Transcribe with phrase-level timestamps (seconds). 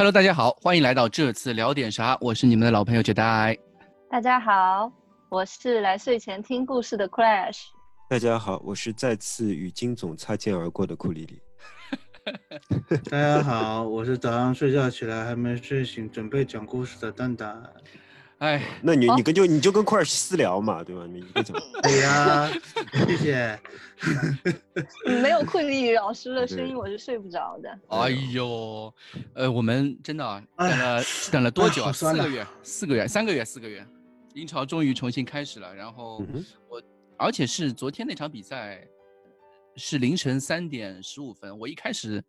[0.00, 3.58] ？Hello，大家好，欢迎来到这次聊点啥，我是你们的老朋友 Jedi。
[4.10, 4.90] 大家好，
[5.28, 7.64] 我是来睡前听故事的 Crash。
[8.08, 11.42] 大家好，我是再次与金总擦肩而过的库里里。
[13.10, 17.62] 大家好，我是早上睡觉起来还没睡醒，准备讲故事的蛋蛋。
[18.40, 21.06] 哎，那你你跟就你就跟库尔私聊嘛，对吧？
[21.06, 21.54] 你一个讲。
[21.82, 22.50] 对呀，
[23.06, 23.60] 谢谢。
[25.22, 27.78] 没有 库里老师的声音，我是睡不着的。
[27.88, 28.92] 哎呦，
[29.34, 31.92] 呃，我们真的等了等了多久啊？
[31.92, 33.86] 四个月，四个月，三个月，四个月。
[34.34, 36.24] 英超终于重新开始了，然后
[36.68, 36.82] 我，
[37.18, 38.86] 而且是昨天那场比赛。
[39.76, 42.22] 是凌晨三点十五分，我一开始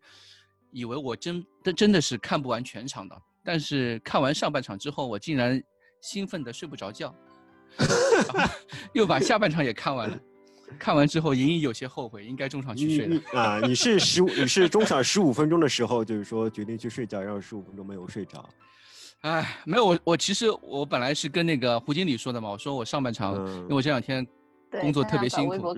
[0.70, 5.62] 以为我真的真的是看不完全场的，但是看完上半场之后，我竟然
[6.02, 7.16] 兴奋的睡不着觉，
[8.94, 10.20] 又把下半场也看完了。
[10.80, 13.22] 看完之后隐隐有些后悔，应该中场去睡了。
[13.34, 18.44] 啊，你是十五，你是中场十五分钟的时候，就是说决定去睡觉，然后十五分钟没有睡着。
[19.22, 24.28] 哎，没有我我其实我本来是跟那个胡经理说的嘛，我说我上半场，因为我这两天。
[24.80, 25.74] 工作特别辛苦，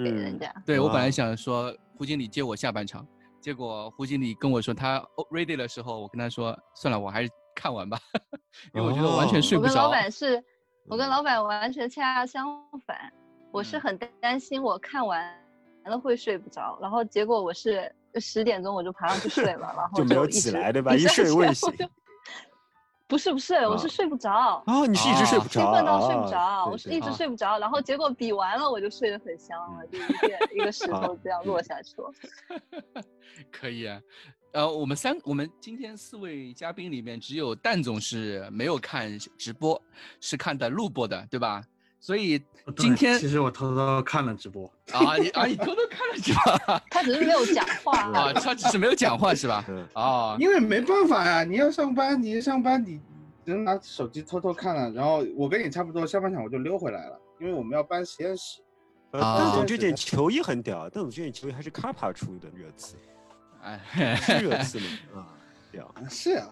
[0.63, 3.03] 对我本来想说胡经理接我下半场，
[3.41, 7.99] 结果胡经理跟我说他 ready 的时候，我跟他说算了，我还是看完吧，
[8.73, 9.69] 因为我觉得完全睡不着。
[9.69, 10.43] 我跟老板是，
[10.87, 12.45] 我跟老板完全恰恰相
[12.85, 13.11] 反，
[13.51, 15.33] 我是很担心我看完
[15.85, 20.93] 了会睡不着，然后结果我是十点钟我就爬上去睡了，然 后就没有起来对吧？
[20.95, 21.71] 一睡未醒。
[23.05, 24.87] 不是不是，我是睡不着啊！
[24.87, 29.99] 你是一直睡不着，兴奋到睡不着，我是一直睡不着，然后结果比完了我就睡得很香了，就
[30.55, 32.11] 一个石头这样落下去了。
[33.51, 34.01] 可以啊，
[34.53, 39.81] 呃，我们三我们今天四位嘉宾里面只有蛋总是没有看直播，
[40.21, 41.63] 是看的录播的，对吧？
[41.99, 42.39] 所以
[42.77, 49.65] 今天其实我偷偷看了直播啊，你啊你偷偷看了直播， 他只是没有讲话啊，他只是没有讲话是吧？
[49.93, 52.99] 啊，因为没办法呀，你要上班，你上班你
[53.43, 58.61] 只能拿手机偷偷看了，然后我跟你差不多，下半场我就溜回来了，因为我们要搬实验室。
[59.13, 62.95] 啊邓总这件球衣很屌，邓总这件球衣还是卡帕出的热刺，
[63.63, 64.85] 哎，是热刺吗？
[65.15, 65.27] 啊。
[66.07, 66.47] 是啊，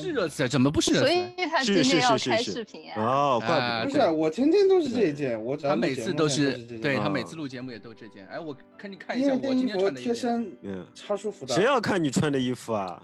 [0.00, 0.94] 是热刺，怎么不是？
[0.94, 2.94] 所以他今天要开视频啊！
[2.96, 8.26] 哦，怪不是，我天天都是这一件，我他每次都是，对他每次录节目也都这件。
[8.28, 11.54] 哎，我看你看一下，我今天穿的贴身，嗯，超舒服的。
[11.54, 13.02] 谁要看你穿的衣服啊？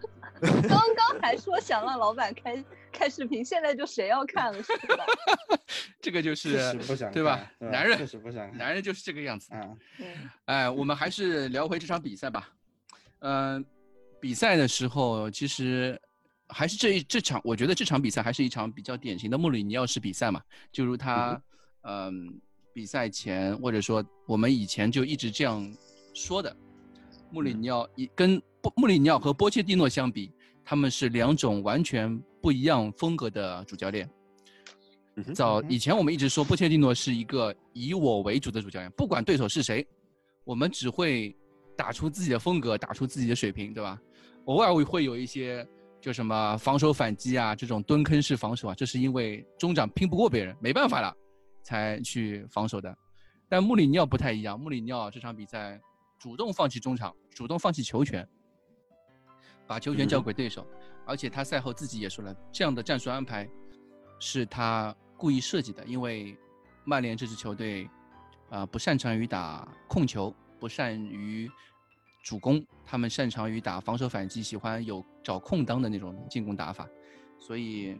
[0.40, 5.04] 刚刚还说想让老板开开视频，现在就谁要看了是吧？
[6.00, 6.72] 这个就是
[7.12, 7.46] 对吧？
[7.58, 9.50] 男人，不想，男人就是这个样子。
[9.52, 9.76] 嗯，
[10.46, 12.48] 哎，我们还是聊回这场比赛吧。
[13.20, 13.64] 嗯。
[14.20, 15.96] 比赛的时候，其实
[16.48, 20.42] 还是这一这场，我觉得这场比赛还是一场比较典型的穆里尼奥式比赛嘛。
[20.72, 21.40] 就如他，
[21.82, 22.36] 嗯，
[22.72, 25.72] 比赛前或者说我们以前就一直这样
[26.14, 26.56] 说的，
[27.30, 28.42] 穆里尼奥一跟
[28.74, 30.32] 穆里尼奥和波切蒂诺相比，
[30.64, 34.10] 他们是两种完全不一样风格的主教练。
[35.32, 39.86] 早以前我们一直说波切蒂诺是一个以我为主的主教练，不管对手是谁，
[40.42, 41.36] 我们只会
[41.78, 43.96] 打出自己的风格，打出自己的水平，对吧？
[44.46, 45.64] 偶尔会会有一些，
[46.00, 51.14] 就什么防守反击啊，这种蹲坑式防守啊，这是因为中场拼不过别人，没办法了，
[51.62, 52.98] 才去防守的。
[53.48, 55.80] 但穆里尼奥不太一样，穆里尼奥这场比赛
[56.18, 58.28] 主动放弃中场，主动放弃球权，
[59.64, 60.66] 把球权交给对手，
[61.06, 63.48] 而且他赛后自己也说了，这样的战术安排
[64.18, 66.36] 是他故意设计的，因为
[66.84, 67.88] 曼联这支球队
[68.50, 71.50] 啊不擅长于打控球，不善于。
[72.20, 76.86] 主攻，他们擅长于打防守反击，喜欢有找空当的那种进攻打法，
[77.38, 77.96] 所以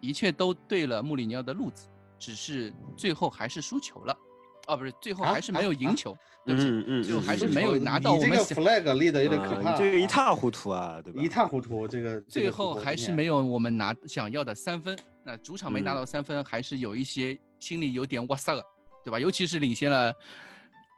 [0.00, 1.86] 一切都对了穆里尼奥的路子，
[2.18, 4.18] 只是最后还是输球了，
[4.66, 11.22] 哦，不是，最后还是没有赢球，嗯嗯，最后还是没有拿到我们这个 flag 立的有点可怕，这个一塌糊涂啊，对吧？
[11.22, 18.64] 一塌糊涂，这个最后还是没有我们拿想要的三分，那主场没拿到三分，还是有一些心里有点哇塞了，
[19.04, 19.20] 对吧？
[19.20, 20.12] 尤其是领先了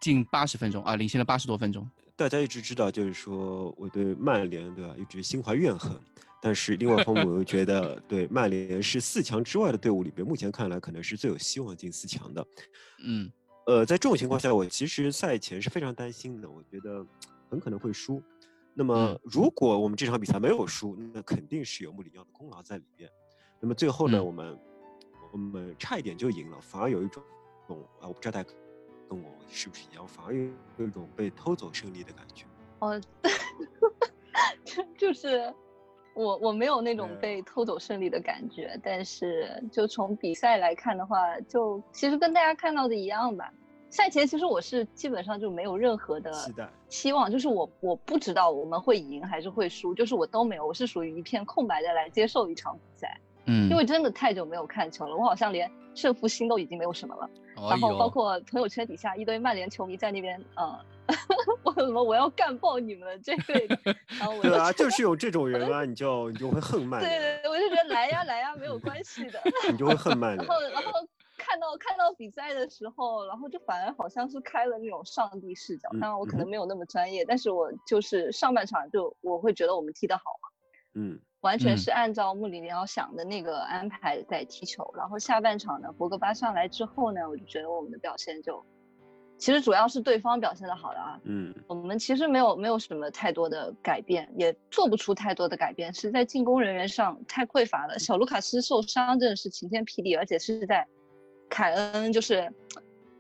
[0.05, 1.89] 近八十分钟啊，领先了八十多分钟。
[2.15, 5.99] 大家一直知道，就是说我对曼联，对吧，一直心怀怨恨。
[6.43, 12.47] 但是另外一方面，我又觉得，对曼联是四强之外的队伍里边，目前看来可能是最有希望进四强的。
[13.03, 13.33] 嗯，
[13.67, 17.03] 呃，在这种情况下，我其实赛前是非常担心的，我觉得
[17.49, 18.23] 很可能会输。
[18.75, 23.09] 那么如果我们这场比赛没有输，那肯定是有穆里尼奥的功劳在里面。
[23.59, 24.59] 那么最后呢，我们
[25.33, 27.23] 我们差一点就赢了，反而有一种
[27.67, 28.51] 种啊，我不知道大家。
[29.15, 30.07] 跟我是不是一样？
[30.07, 32.45] 反而有一种被偷走胜利的感觉。
[32.81, 33.01] 哦，
[34.65, 35.53] 就 就是
[36.15, 43.53] 我我没有那种被偷走胜利的感觉，但是就从比赛来看的话，就其实跟大家看到的一样吧。
[43.91, 57.31] 赛前其实我是基本上就没有任何的期待期望，就是我我不知道我们会赢还是会输，就是我都没有，我是属于一片空白的来接受一场比赛，嗯，因为真的太久没有看球了，我好像连胜负心都已经没有什么了。
[57.57, 60.79] 哎然后包，括朋友圈底下一堆曼联球迷在那边，呃，
[61.63, 63.79] 我什么我要干爆你们这队的，
[64.19, 69.41] 然后我就对啊，就是有这种人啊，你就你就会恨曼联，对对，我就觉得来呀来呀没有关系的。
[69.71, 70.61] 你就会恨曼联然后。
[70.71, 70.93] 然后
[71.37, 75.89] 看到看到比赛的时候，然后就反而好像是开了那种上帝视角。
[75.93, 80.49] 嗯当然我可嗯能没有那么专业，但是我就是上半场就我会觉得我们踢得好嘛，
[80.95, 84.93] 嗯完全嗯是按照穆里尼奥想的那个安排在踢球。
[84.97, 88.65] 然后下半场呢，博格巴上来之后呢，我就觉得我们的表现就，
[89.37, 97.99] 其实主要是对方表现的好的啊，嗯我们其实没有没有什么太多的改变，也做不出太多的改变，是在进攻人员上太匮乏了。
[97.99, 100.87] 小卢卡斯受伤真的是晴天霹雳，而且是在
[101.51, 102.51] 凯恩，就是，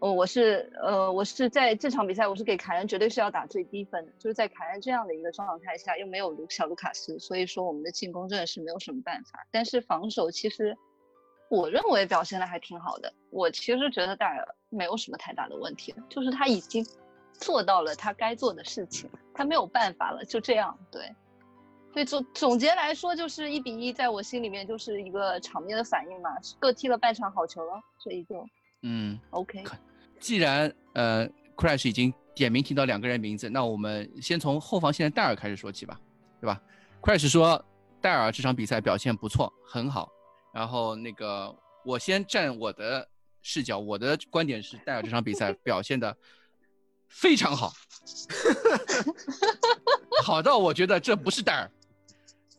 [0.04, 9.46] 呃，我是呃，我是在这场比赛，我是给凯恩绝对是要打最低分的，就是在凯恩这样的一个状态下，又没有卢小卢卡斯，所以说我们的进攻真的是没有什么办法。
[9.50, 10.76] 但是防守其实
[11.48, 16.84] 我认为表现的还挺好的，我其实觉得戴尔没有什么太大的问题，就是他已经
[17.32, 21.10] 做到了他该做的事情，他没有办法了，就这样，对。
[21.94, 26.28] 所以总总结来说，就是一比一，在我心里面就是一个场面的反应嘛，
[26.60, 28.46] 各踢了半场好球了，所以就
[28.82, 29.64] 嗯，OK。
[30.25, 36.00] 既然呃，Crash 已经点名提到两个人名字，那我们先从后防线的戴尔开始说起吧，
[36.41, 36.59] 对吧
[37.03, 37.62] ？Crash 说
[38.00, 40.11] 戴尔这场比赛表现不错，很好。
[40.55, 41.55] 然后那个
[41.85, 43.06] 我先站我的
[43.43, 46.17] 视角，我的观点是戴尔这场比赛表现的
[47.06, 47.71] 非常好，
[50.25, 51.71] 好到我觉得这不是戴尔，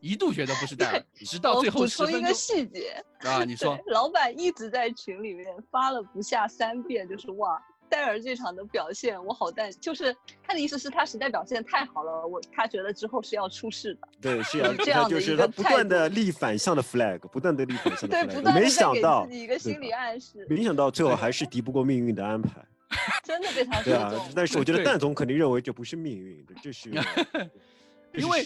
[0.05, 7.59] 一度觉得不是戴尔，直到最后补充一个细节，啊，你说，老板一直在群里面发了不下三遍，就是哇，
[7.89, 14.07] 戴尔这场的表现我好担，就是他的意思是他实在表现太好了，我他觉得之后是要出事的。
[14.21, 22.63] 对，是要， 这样的一他就是他不断的立反向的 flag，不断的立反向的对，不 flag，没断的在给想到自，己一个心理暗示，没想到最后还是敌不过命运的安排。
[23.25, 26.91] 真的被他对啊说中了。，但是我觉得对蛋总肯定认为这不是命运，这是
[28.17, 28.45] 因为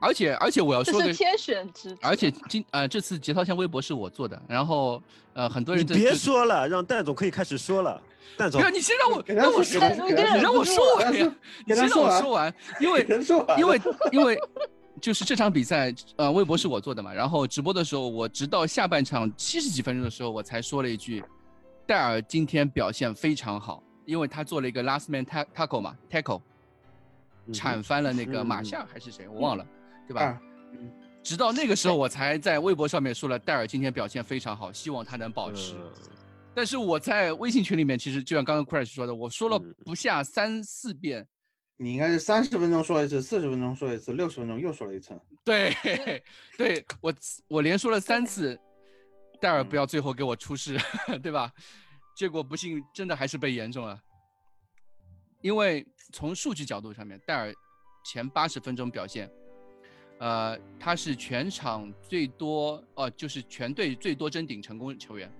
[0.00, 5.02] 而且而且我要说个这是天选之子，而且今呃这次节操箱微博是我做的，然后
[5.32, 8.00] 呃很多你别人在就说了，让戴总可以开始说了。
[8.36, 11.36] 戴总不，要你先让我让我说你让我说完呀，
[11.66, 13.06] 你先让我说完，因为
[13.58, 13.80] 因为
[14.12, 14.38] 因为
[15.00, 21.24] 就是这场比赛呃微博是我做的嘛，然后直播的时候我直到下半场七十几分钟的时候我才说了一句，
[21.86, 26.42] 戴尔今天表现非常好，因为他做了一个 last man ta- tackle 嘛 tackle，嗯
[27.52, 29.66] 铲翻了那个马夏还是谁我忘了，
[30.06, 30.22] 对吧？
[30.22, 30.40] 啊，
[31.22, 35.74] 直到那个时候，我才在微博上面说了戴尔今天表现非常好，希望他能保持。
[35.74, 35.92] 嗯
[36.52, 41.26] 但是我在微信群里面，其实就像刚刚 Crash 说的，我说了嗯不下三四遍。
[41.76, 45.18] 你应该是三十分钟说一次，四十分钟说一次，六十分钟又说了一次。
[45.44, 45.72] 对，
[46.58, 47.14] 对我
[47.46, 48.58] 我连说了三次，
[49.40, 50.76] 戴尔不要最后给我出事，
[51.22, 51.50] 对吧？
[52.16, 53.98] 结果不幸真的还是被言中了。
[55.42, 57.52] 因为从数据角度上面，戴尔
[58.04, 59.30] 前八十分钟表现，
[60.18, 65.32] 呃，他是全场最多哦、就是全队最多争顶成功球员，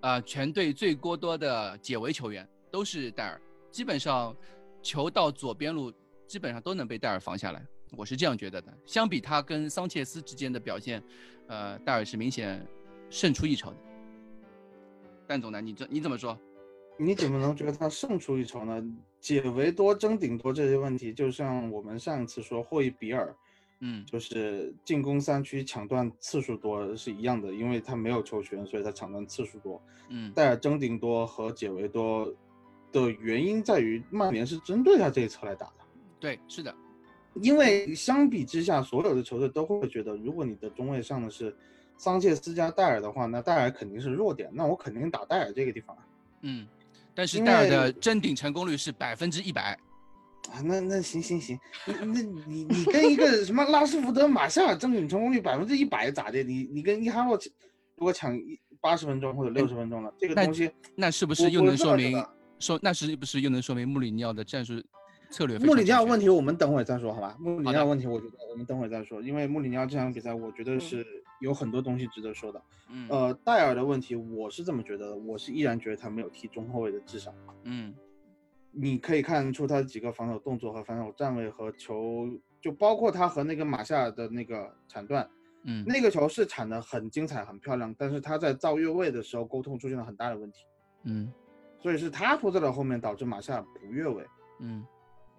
[0.00, 4.34] 呃，全队最过多的解围球员都是戴尔，基本上
[4.82, 5.92] 球到左边路
[6.26, 8.72] 基本上都能被戴尔防下来，我是这样觉得的。
[8.86, 11.02] 相比他跟桑切斯之间的表现，
[11.46, 12.66] 呃，戴尔是明显
[13.10, 13.76] 胜出一筹的。
[15.26, 15.60] 但总呢？
[15.60, 16.38] 你这你怎么说？
[16.98, 18.82] 你怎么能觉得他胜出一筹呢？
[19.20, 23.34] 解围多、争顶多这些问题，就像我们上一次说霍伊比尔，
[23.80, 29.80] 嗯就是进攻三区抢断次数多是一样的，因为他没有球权，所以他抢断次数多。
[30.08, 32.32] 嗯戴尔争顶多和解围多
[32.90, 35.74] 的原因在于曼联是针对他这一侧来打的。
[36.18, 36.74] 对，是的，
[37.34, 41.54] 因为相比之下，所有的球队都会觉得，如果你的中卫上的是
[41.96, 46.06] 桑切斯加戴尔的话，那戴尔肯定是弱点，那我肯定打戴尔这个地方啊。
[46.42, 46.66] 嗯，
[47.14, 49.78] 但是戴尔的为争顶成功率是百分之一百。
[50.50, 56.42] 啊，那那行行行，你那你你跟一个什么拉斯福德、马夏尔争顶成功率百分之一百咋的？
[56.42, 57.38] 你你跟伊哈洛
[57.96, 62.24] 如果抢一八十分钟或者六十分钟了，这个东西那是不是又能说明
[62.58, 64.82] 说那是不是又能说明穆里尼奥的战术
[65.30, 65.56] 策略？
[65.60, 67.36] 穆里尼奥问题我们等会儿再说，好吧？
[67.38, 71.06] 穆里尼奥问题我觉得我们等会儿再说，因为穆里尼奥这场比赛我觉得嗯是
[71.42, 72.62] 有很多东西值得说的。
[72.88, 77.34] 嗯呃，戴尔的问题我是这么觉得的，我是依然觉得他没有踢中后卫的智商。
[77.64, 77.94] 嗯
[78.70, 82.26] 你可以看出他的几个防守动作和防守站位和球，
[82.60, 85.28] 就包括他和那个马夏尔的那个铲断，
[85.64, 90.64] 嗯那个球是铲的很精彩、很漂亮，但是他在造越位的时候沟通出现了很大的问题。
[91.02, 91.30] 嗯
[91.80, 94.24] 所以是他拖在了后面，导致马夏尔不越位。
[94.60, 94.86] 嗯，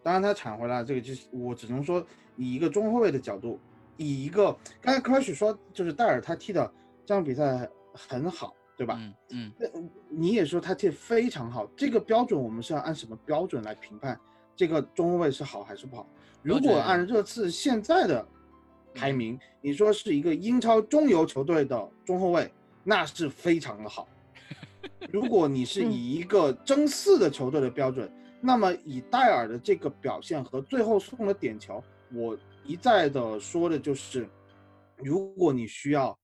[0.04, 2.06] 当然他铲回来，这个就是我只能说，
[2.36, 3.58] 以一个中后卫的角度，
[3.98, 6.72] 以一个刚才 Crush 说，就是戴尔他踢的
[7.06, 8.98] 这场比赛很好，对吧？
[9.00, 9.68] 嗯嗯，那
[10.10, 14.20] 你也说他踢得非常好，这个标准我们是要按什么标准来评判
[14.56, 16.08] 这个中后卫是好还是不好？
[16.42, 18.28] 如果按热刺现在的
[18.94, 22.52] 排名，你说是一个英超中游球队的中后卫，
[22.84, 24.08] 那是非常的好。
[25.12, 31.82] 如果你是以一个争四的球队的标准，那么以戴尔的这个表现和最后送的点球，
[32.14, 34.27] 我一再的说的就是，
[34.98, 36.17] 如果你需要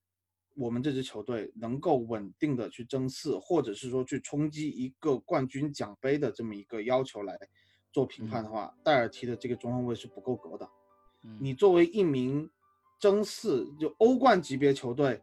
[0.55, 7.37] 我们这支球队能够稳定的去争四，或者是说去冲击一个冠军奖杯的这么一个要求来
[7.91, 10.69] 做评判的话，戴尔提的这个中后卫是不够格的。
[11.39, 12.49] 你作为一名
[12.99, 15.21] 争四就欧冠级别球队。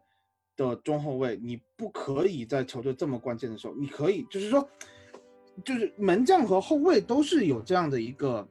[0.57, 4.67] 的中后卫，你不可以在球队这么关键的时候，你可以就是说，
[5.63, 8.49] 就是门将和后卫都是有这样的一个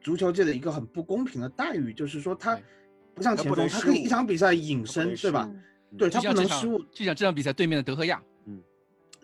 [0.00, 2.58] 足球界的一个很不公平的待遇，就是说他
[3.14, 5.50] 不像前锋，他可以一场比赛隐身，对吧？
[5.98, 6.78] 对他不能失误。
[6.92, 8.62] 就像这场比赛对面的德赫亚，嗯，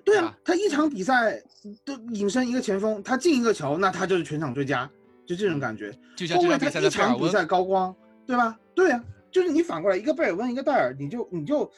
[0.05, 1.43] 对啊，他一场比赛
[1.85, 4.91] 都隐身一个前锋，他进一个球，那他就是全场最佳，
[5.25, 5.91] 就这种感觉。
[6.35, 7.95] 后卫他一场比赛高光，
[8.27, 8.59] 对吧？
[8.75, 9.05] 对啊。
[9.29, 11.71] 就是你反过来一个贝尔温一个戴尔，你就你就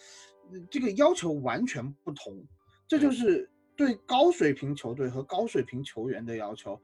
[0.71, 2.33] 这个要求完全不同，
[2.87, 6.81] 这就是对高水平球队和高水平球员的要求。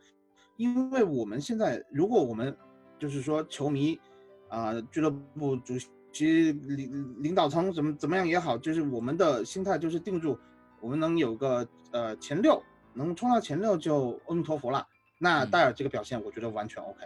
[0.57, 2.57] 因为我们现在，如果我们
[2.99, 3.99] 就是说球迷
[4.49, 5.75] 啊，俱乐部主
[6.13, 10.39] 席领领导层怎么怎么样也好，就是我们的心态就是定住，
[10.81, 14.87] 我们能有个呃前六，能冲到前六就阿弥陀佛了。
[15.19, 17.05] 那戴尔这个表现，我觉得完全 OK。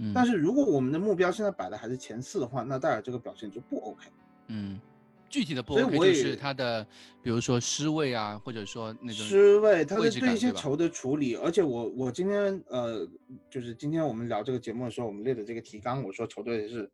[0.00, 4.06] 嗯但是如果我们的目标现在摆的还是前四的话，那戴尔这个表现就不 OK。
[4.46, 4.80] 嗯，
[5.28, 6.86] 具体的不 OK 就是他的，
[7.22, 11.36] 比如说失位啊，或者说那种失位，他的对一些球的处理。
[11.36, 13.06] 而且我我今天呃，
[13.50, 16.90] 就是今天我们聊这个节目的时候，我们列的这个提纲，我说球队是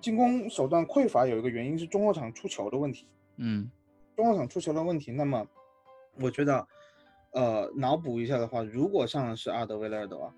[0.00, 3.06] 进攻手段匮乏，有一个原因是中后场出球的问题。
[3.36, 3.70] 嗯，
[4.16, 5.46] 中后场出球的问题，那么
[6.20, 6.66] 我觉得
[7.32, 10.32] 呃，脑补一下的话，如果上的是阿德维勒的话。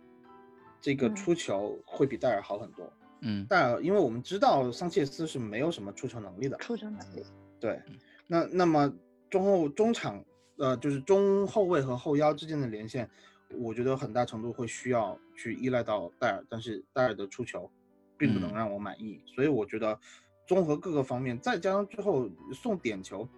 [0.81, 3.08] 这个出球会比戴尔好很多，嗯，
[3.49, 7.23] 戴尔，因为我们知道桑切斯是没有什么出球能力的，出球能力，
[7.59, 7.81] 对，
[8.27, 8.93] 那那么
[9.29, 10.25] 中后中场，
[10.57, 13.09] 呃，就是中后卫和后腰之间的连线，
[13.57, 17.71] 我觉得很大程度会需要去依赖到戴尔，但是戴尔的出球
[18.17, 19.99] 并不能让我满意，所以我觉得
[20.47, 23.29] 综合各个方面，再加上最后送点球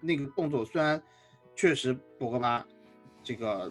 [0.00, 1.02] 那个动作，虽然
[1.54, 2.66] 确实博格巴
[3.22, 3.70] 这个。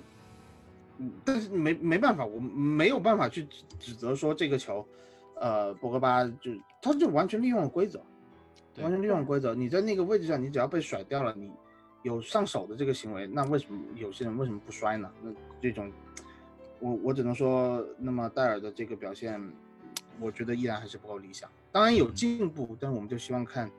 [0.97, 3.45] 嗯，但是没没办法，我没有办法去
[3.77, 4.87] 指责说这个球，
[5.39, 6.51] 呃，博格巴就
[6.81, 8.01] 他就完全利用了规则，
[8.77, 9.53] 完全利用了规则。
[9.53, 11.51] 你在那个位置上，你只要被甩掉了，你
[12.03, 15.11] 有上手的这个行为，那为什么有些人为什么不摔呢？
[15.21, 15.91] 那这种，
[16.79, 19.41] 我我只能说，那么戴尔的这个表现，
[20.19, 21.49] 我觉得依然还是不够理想。
[21.71, 23.69] 当然有进步，但是我们就希望看，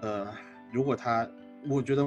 [0.00, 0.32] 呃，
[0.72, 1.28] 如果他，
[1.68, 2.04] 我觉得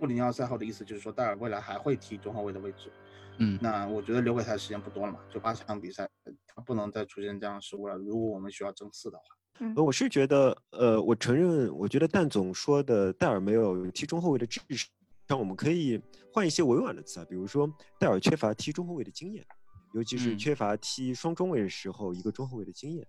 [0.00, 2.90] 穆里尼奥赛后的意思就是说，戴尔未来还会踢中后卫的位置。
[3.38, 6.08] 嗯，那我觉得留给他的时间不多了嘛，就八场比赛，
[6.46, 7.96] 他不能再出现这样的失误了。
[7.96, 9.24] 如果我们需要争四的话，
[9.76, 14.88] 呃，我是觉得，呃，我承认，我觉得蛋总说的戴尔没有踢中后卫的智商，
[15.28, 16.00] 像我们可以
[16.32, 19.44] 换一些委婉的词啊，比如说戴尔缺乏踢中后卫的经验，
[19.94, 23.06] 尤其是缺乏踢双中卫的时候一个中后卫的经验。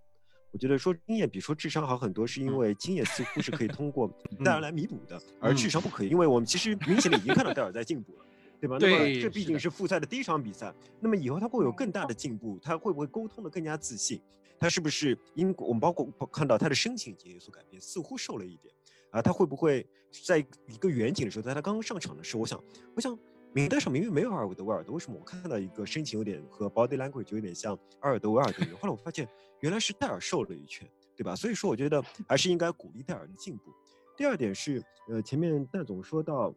[0.51, 4.09] 我觉得说经验比说智商好很多，是因为经验似乎是可以通过
[4.45, 8.25] 戴尔来弥补的，而智商不可以，因为我们其实明显的已经看到戴尔在进步了。
[8.67, 8.77] 对吧？
[8.79, 14.21] 那么这毕竟是复赛的第一场比赛，那么以后他会有更大的进步，他会不会沟通的更加自信？
[14.57, 18.73] 他是不是因我们包括看到他的身形也有所改变，似乎瘦了一点
[19.11, 19.21] 啊？
[19.21, 19.85] 他会不会
[20.25, 22.63] 在一个远景的时候，在他刚刚上场的时候，我想，
[22.95, 23.19] 我想
[23.51, 28.65] 名单上明明没有阿尔德维尔德，为什么我看到一个身形有点和 body language 有点像阿尔德维尔德？
[28.79, 29.27] 后来我发现
[29.59, 31.35] 原来是戴尔瘦了一圈，对吧？
[31.35, 33.73] 所以说我觉得还是应该鼓励戴尔的进步。
[34.15, 36.55] 第二点是，呃，前面戴总说到。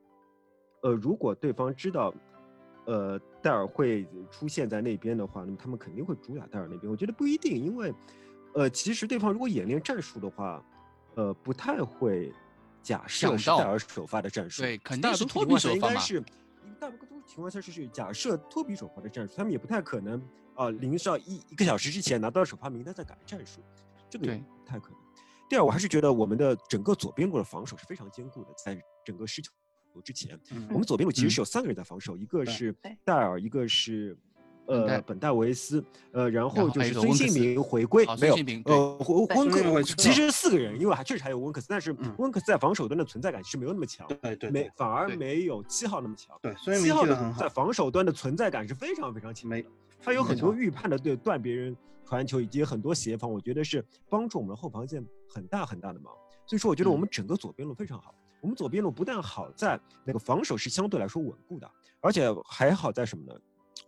[0.82, 2.14] 呃，如果对方知道，
[2.86, 6.90] 呃，戴尔会出现在那边的话，那么他们肯定会主打戴尔那边。
[6.90, 7.92] 我觉得不一定，因为，
[8.54, 10.64] 呃，其实对方如果演练战术的话，
[11.16, 12.32] 呃，不太会
[12.82, 14.62] 假设是戴尔首发的战术。
[14.62, 16.20] 对，肯定是托比首发应该是，
[16.78, 20.22] 大部分情况下是是假设托比首发的战术，他们也不太可能
[20.54, 23.60] 啊，临上一一个小时之前拿到首发名单再改战术，
[24.08, 24.98] 这个也不太可能。
[25.48, 29.50] 第二，我还是觉得我们的整个左边路的防守是非常坚固的，在整个十九。
[30.02, 30.38] 之前，
[30.70, 34.16] 我们左边路其实是有三个人在防守，一个是戴尔，一个是
[34.66, 37.60] 呃本戴维斯，呃，然后就是孙兴民。
[37.60, 47.04] 回归，没有呃温克其实四个人，因为还确实还有温克斯，但是温克斯在防守端的存在感其实没有那么强，对对，没反而没有七号那么强，对，七号
[47.36, 49.64] 在防守端的存在感是非常非常强，的，
[50.00, 56.12] 他有很多预判的对断别人传球以及很多协防，我觉得是帮助我们的后防线很大很大的忙，
[56.46, 58.14] 所以说我觉得我们整个左边路非常好。
[58.40, 63.38] 我们左边路不但好在那个防守是相对来说稳固的，而且还好在什么呢？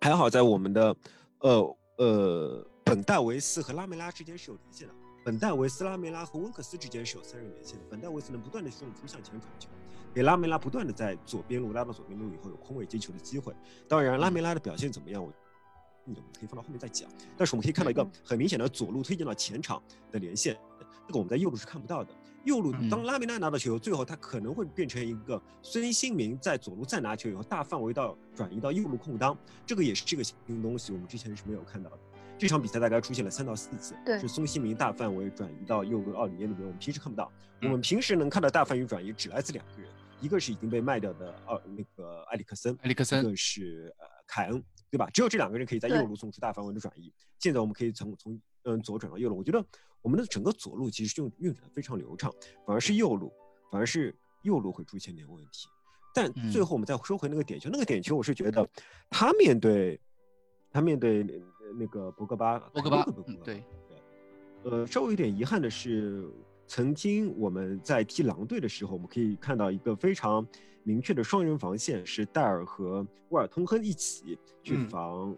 [0.01, 0.97] 还好在我们的
[1.41, 4.95] 呃呃本戴维斯和拉梅拉之间是有连线的。
[5.23, 7.85] 本戴维斯、拉梅拉和温克斯之间是有三人连线的。
[7.91, 9.69] 本戴维斯能不断的送出向前传球，
[10.15, 13.55] 给拉梅拉不断的在左边路拉到左边路以后有空位接球的机会。
[13.87, 15.31] 当然，拉梅拉的表现怎么样，我
[16.05, 17.11] 我们可以放到后面再讲。
[17.37, 20.59] 但是我们可以看到一个很明显的左路推进到前场的连线，
[21.07, 22.15] 这个我们在右路是看不到的。
[22.45, 31.99] 右路当拉米纳拿到球，最后他可能会变成一个孙兴民在左路再拿球以后，大范围到转移到右路空当，这个也是这个新东西，我们之前是没有看到的。
[32.39, 37.31] 这场比赛大概出现了三到四次，是孙兴民大范围转移到右路奥里耶里面，我们平时看不到。
[37.61, 39.91] 我们平时能看到大范围转移只来自两个人，
[40.23, 45.11] 一个是已经被卖掉的奥那个埃里克森，埃里克森，一个是呃凯恩，对吧？
[45.13, 47.13] 只有这两个人可以在右路送出大范围的转移。
[47.39, 49.63] 现在我们可以从从嗯左转到右路，我觉得。
[50.03, 52.33] 我们的整个左路其实就运转的非常流畅，
[52.67, 53.33] 反而是右路，
[53.71, 55.69] 反而是右路会出现点问题。
[56.13, 58.69] 但最后我们再说回那个点球，那个点球我是觉得
[59.09, 60.01] 他面对
[60.73, 61.25] 他面对
[61.79, 63.05] 那个博格巴，博格巴，
[63.45, 64.03] 对对，
[64.65, 66.29] 呃，稍微有点遗憾的是，
[66.67, 70.45] 曾经我们在踢狼队的时候，我们可以看到一个非常
[70.83, 75.37] 明确的双人防线，是戴尔和沃尔通亨一起去防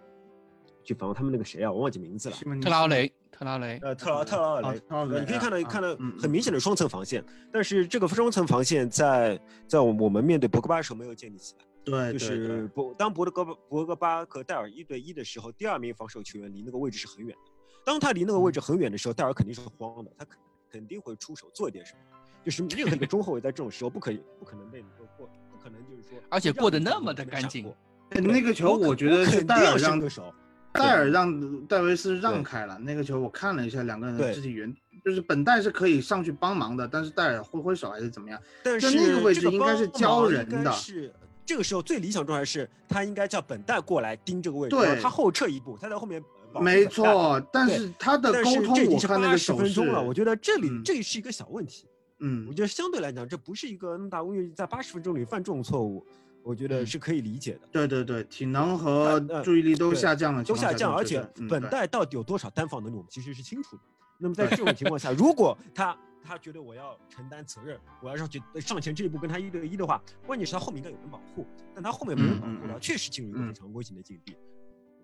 [0.84, 3.12] 去防他们那个谁啊，我忘记名字了，特劳雷。
[3.32, 4.60] 特劳雷，呃，特劳特拉
[5.06, 5.88] 雷，你可以看到看到
[6.20, 11.64] 很明显的双层防线，但是这个双层防线在在我们面对博格巴的时候没有建立起来。
[11.82, 17.52] 对，就是博当博德格博格巴和戴尔一对一的时候，第二名防守球员离那个位置是很远的。
[17.84, 20.38] 当他离那个位置很远的时候，戴尔肯定是慌的，他肯
[20.70, 21.98] 肯定会出手做一点什么。
[22.44, 27.72] 就是任何一个中后卫在这种时候不可以不可能被能够过，不可能就是说，而且过得那么的干净。
[28.10, 30.32] 那个球我觉得是戴尔让手。
[30.72, 38.40] 戴尔让戴维斯让开了那个球，我看了一下，两个人的肢体原就是本代是可以上去帮忙的，但是戴尔挥挥手还是怎么样？
[38.62, 40.72] 但是那个位置应该是教人的。
[40.72, 41.12] 是
[41.44, 46.22] 这个时候最理想状态是他应该叫本代过来盯这个位置，对，他后撤一步，他在后面。
[46.60, 51.86] 没错，但是他的沟通我看那个十分钟了，我觉得这里这是一个小问题。
[52.20, 56.06] 嗯，我觉得相对来讲，这不是一个那么大问题，在八十分钟里犯这种错误。
[56.44, 57.60] 我觉得是可以理解的。
[57.70, 63.82] 对对对，体能和注意力都下降了，都下降，而且本代到底有多少单防能力，我们其实是清楚的。
[64.18, 74.36] 那么在这种情况下， 如果他他觉得我要承担责任，我要上去上前这一步跟他一对一的话，关键是他后面应该有人保护，但他后面没人保护，他确实进入一个非常危险的境地。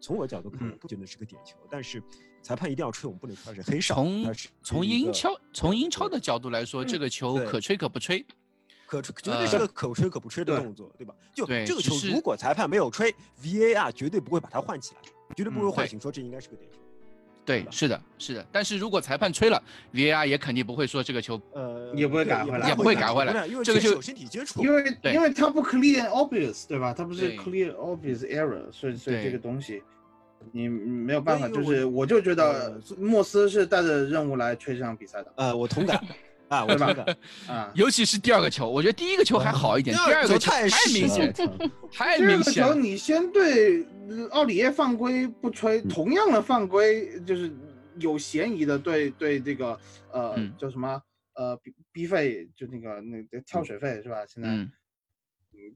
[0.00, 2.00] 从我角度看，不觉得是个点球，但是
[2.40, 3.96] 裁判一定要吹，我们不能说是黑哨。
[3.96, 8.24] 从从英超从英超的角度来说，这个球可吹可不吹。
[8.88, 11.14] 可吹绝对是个可吹可不吹的动作，对吧？
[11.34, 15.00] 就这个球，如果裁判没有吹，VAR 绝对不会把它换起来，
[15.36, 16.78] 绝对不会唤醒说这应该是个点球。
[17.44, 18.46] 对，是的，是的。
[18.50, 26.94] 但是如果裁判吹了，VAR 也肯定不会说这个球，呃，也不会改回来，也不会改回来，因为这个球身体接触，因为因为它不 clear obvious，对吧？
[26.94, 29.82] 它不是 clear obvious error，所以所以这个东西
[30.52, 35.32] 你没有办法，就是我就觉得莫斯是带着任务来吹这场比赛的。
[35.36, 36.02] 呃，我同感。
[36.48, 37.06] 啊，我吧？
[37.46, 41.32] 啊，尤其是第二个球，我觉得第一个球还好一点，第二个球太明显，
[41.92, 42.54] 太明显。
[42.54, 43.86] 第二个球你先对
[44.30, 47.52] 奥里耶犯规不吹，同样的犯规就是
[47.98, 49.78] 有嫌疑的，对对这个
[50.10, 51.00] 呃叫什么
[51.34, 54.24] 呃逼逼费就那个那个跳水费是吧？
[54.26, 54.70] 现在嗯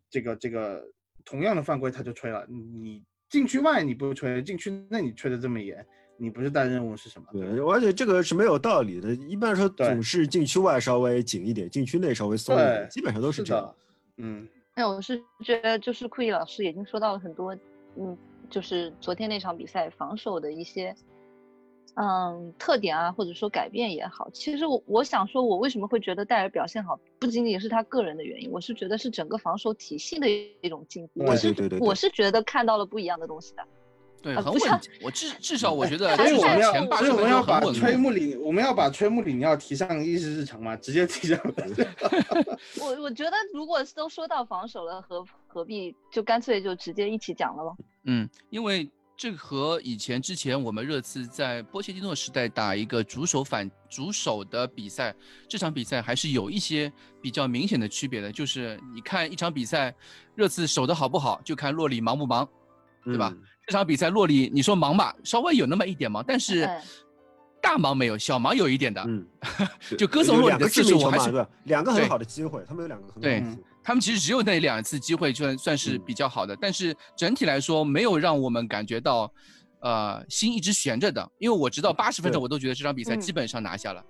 [0.09, 0.83] 这个这个
[1.25, 5.85] 同样的犯规他就吹了，你禁区外你不吹，禁区内你吹的这么严。
[6.17, 7.27] 你不是带任务是什么？
[7.33, 9.13] 对，而且这个是没有道理的。
[9.15, 13.75] 一般说总是禁区外稍微紧一点，禁区内稍微松一点，基本上都是这样。
[14.19, 14.47] 嗯，
[14.77, 17.57] 那我是觉得就是库伊老师已经说到了很多，
[17.97, 18.17] 嗯，
[18.49, 20.95] 就是昨天那场比赛防守的一些，
[21.95, 24.31] 嗯，特点啊，或者说改变也好。
[24.31, 31.25] 其实我我想说，我为什么会觉得戴尔表现好，不仅仅是他个人的原因，我是觉得是整个防守体系的一种进步。
[31.25, 33.63] 我是我是觉得看到了不一样的东西的。
[34.23, 34.81] 对，很稳。
[35.03, 41.67] 我至至少我觉得，所以我们要，所以我们要把吹木里，我们要把吹木里尼奥提上议事日程嘛，直接提上来。
[42.81, 47.77] 我我觉得，如果都说到防守了，何何必就干脆就直接一起讲了咯？
[48.05, 55.15] 嗯，因为这和以前之前我们热刺在波切蒂诺时代打一个主守反主守的比赛，
[55.49, 58.31] 这场比赛还是有一些比较明显的区别的。
[58.31, 59.95] 就是你看一场比赛，
[60.35, 62.49] 热刺守的好不好，就看洛里忙不忙。
[63.05, 63.35] 对吧？
[63.67, 66.69] 这场比赛洛里，你说忙吧，稍微有那么一点忙，但是
[67.63, 69.03] 大忙没有，小忙有一点的。
[69.07, 69.25] 嗯，
[69.97, 73.45] 就歌颂洛里的次数还是两个很好的机会，他们有两个很好的对
[73.85, 79.33] 他们其实只有那两次机会，就算算是比较好的，但是整体来说没有让我们感觉到，
[79.81, 81.29] 呃，心一直悬着的。
[81.39, 84.05] 因为我直到八十分钟，我都觉得这场比赛基本上拿下了。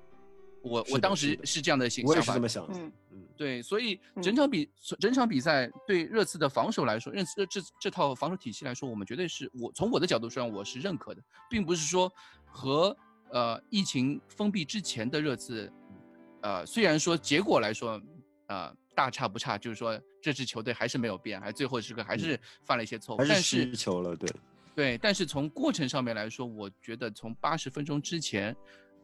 [0.62, 2.74] 我我当时是这样的想法，我也是这么想的。
[2.78, 2.92] 嗯，
[3.36, 4.70] 对，所以整场比
[5.00, 12.12] 整场比赛对热刺的防守来说，热刺这这套防守体系来说，我们绝对是我从我的角度上我是认可的，并不是说
[12.46, 12.96] 和
[13.30, 15.72] 呃疫情封闭之前的热刺，
[16.42, 18.00] 呃虽然说结果来说
[18.46, 24.30] 呃大差不差，就是说这支球队还是没有变，还最后时刻还是犯了一些错误，但是失球了，对
[24.74, 28.56] 对，但是从过程上面来说，我觉得从八十分钟之前。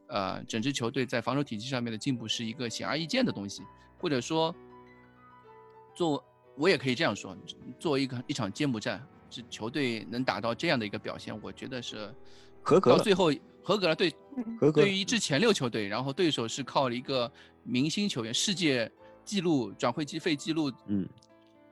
[0.09, 3.63] 呃，整支球队在防守体系上面的进步是一个显而易见的东西，
[3.99, 4.55] 或者说，
[5.95, 6.25] 做
[6.57, 7.37] 我也可以这样说，
[7.79, 12.13] 作为一个一场揭幕战，这球队能达到这样的一个表现，我觉得是
[12.63, 12.91] 合格。
[12.91, 13.31] 到最后
[13.63, 14.11] 合格了，对，
[14.59, 14.81] 合格。
[14.81, 17.31] 对于一支前六球队，然后对手是靠了一个
[17.63, 18.91] 明星球员，世界
[19.27, 21.07] 纪录转会费记录，嗯，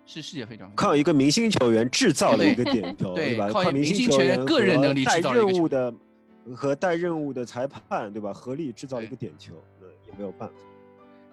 [0.05, 3.49] 是世界费转会，靠一个明星球员制造了一个点球，对吧？
[3.51, 5.95] 靠明星球员个人能力制造了一个。
[6.55, 8.33] 和带任务的裁判，对吧？
[8.33, 10.55] 合力制造了一个点球，那也没有办法。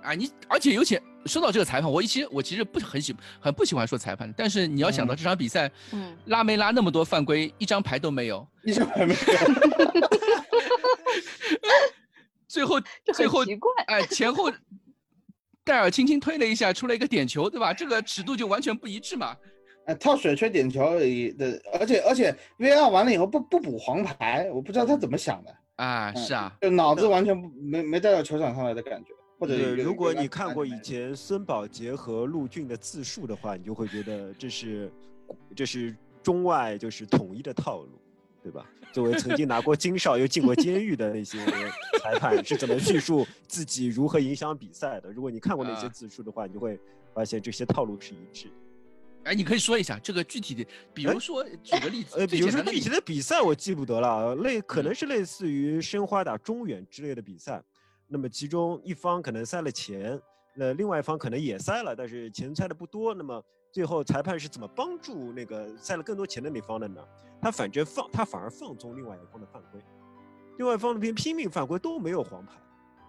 [0.01, 9.19] 啊，你而且尤其说到这个裁判，我其实我其实不很喜很不喜欢说裁判，但是你要想到这场比赛，嗯，拉梅拉那么多犯规，一张牌都没有，一张牌没有。
[12.47, 12.81] 最后
[13.13, 13.43] 最后
[13.87, 14.51] 哎，前后
[15.63, 17.73] 戴尔轻轻推了一下，出了一个点球，对吧？
[17.73, 19.35] 这个尺度就完全不一致嘛。
[19.85, 29.11] 哎，套水吹点球而已的，而且而且 VR 完了以后不不补黄牌，我不知道他怎么想的啊，是啊，就脑子完全没没带到球场上来的感觉。
[29.39, 34.89] 或者如果你看过以前孙宝杰和陆俊的自述的话，你就会觉得这是
[35.53, 37.89] 这是中外就是统一的套路，
[38.41, 38.65] 对吧？
[38.93, 41.39] 作为曾经拿过金哨又进过监狱的那些
[41.99, 45.11] 裁判是怎么叙述自己如何影响比赛的？
[45.11, 46.79] 如果你看过那些自述的话，你就会
[47.13, 48.47] 发现这些套路是一致。
[49.23, 57.63] 哎，你可以说一下这个具体的，比如说举个例子，呃，比如说具体的比赛我记不得了，类可能是类似于申花打中远之类的比赛，
[58.07, 60.19] 那么其中一方可能塞了钱，
[60.53, 67.01] 那另外一方可能也塞了，但是钱塞的不多，那么最后裁判是怎么帮助那个塞了更多钱的那方的呢？
[67.41, 69.81] 他反正放，他反而放纵另外一方的犯规，
[70.57, 72.53] 另外一方那边拼命犯规都没有黄牌，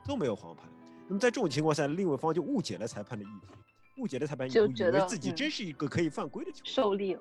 [0.06, 0.62] 都没有黄牌，
[1.08, 3.52] 那么在这种情况下，另外一方就误解了裁判的意图。
[3.96, 7.20] 误解的裁判以为自己真是一个可以犯规的球员，受力了，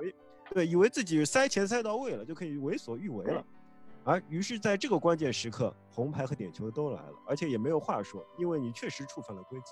[0.52, 3.46] 对，以为自己塞钱塞到位了，就可以为所欲为了，
[4.04, 9.66] 而于是在这个关键时刻，红牌和点球都来了，而且也没有话说，因为你确实触犯了规则，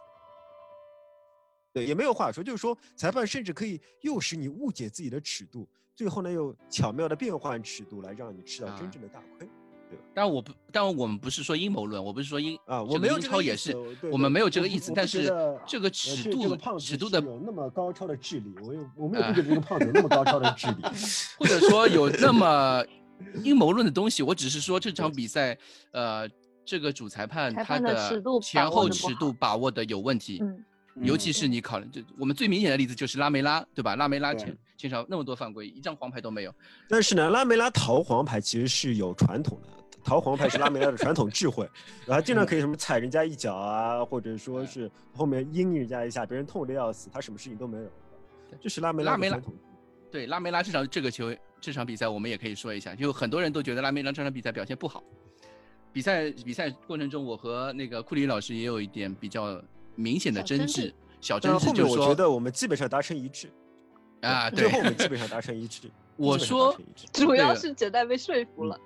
[1.73, 9.49] 对，也没有话说，就是说裁判甚至可以诱使你误解自己的尺度，最后呢又巧妙的变换尺度来让你吃到真正的大亏。
[10.13, 13.75] 但我不，但我们不是说阴谋论，我不是说阴啊，我没有英超也是，
[14.12, 14.91] 我们没有这个意思。
[14.95, 15.34] 但是
[15.65, 20.84] 这个尺度，尺度的有那么高超的智力，我有我没有觉得这个胖子有那么高超的智力，
[21.39, 22.84] 或者说有那么
[23.43, 24.21] 阴谋论的东西。
[24.23, 25.58] 我只是说这场比赛，
[25.91, 26.27] 呃，
[26.65, 27.95] 这个主裁判他的
[28.41, 30.39] 前后尺度把握的有问题。
[30.41, 30.63] 嗯，
[31.04, 33.95] 尤其是你考虑，就我们最明显的例子就是拉梅拉，对吧？
[33.95, 36.54] 拉梅拉前前场那么多犯规，一张黄牌都没有。
[36.89, 39.67] 但是呢，拉梅拉逃黄牌其实是有传统的。
[40.03, 41.69] 逃黄牌是拉梅拉的传统智慧，
[42.05, 47.83] 然后经常可以什么踩人家一脚啊，或者说是后面阴人家一下，别人痛的要死，他什么事情都没有。
[48.59, 49.53] 这是拉梅拉传统。
[50.11, 55.03] 对拉梅拉这场这个球这场比赛，我们也可以说一下，就很多人都觉得拉梅拉这场比赛表现不好。
[55.93, 59.61] 比赛比赛过程中，我和那个库里老师也有一点比较
[59.95, 61.71] 明显的争执，小争执。
[61.71, 63.49] 就是我觉得我们基本上达成一致。
[64.21, 65.89] 啊，最后我们基本上 达成一致。
[66.17, 66.77] 我说，
[67.12, 68.79] 主要是简代被说服了。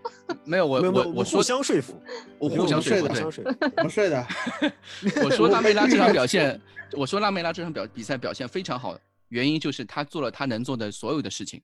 [0.46, 2.02] 没有，我我我互相说服，
[2.40, 3.58] 我互相说服，互相说服。
[3.84, 4.26] 我睡的。
[5.24, 6.60] 我说拉梅拉这场表现，
[6.94, 11.62] 我说拉梅拉这场表比赛表现非常好，原因就是他做了他能做的所有的事情。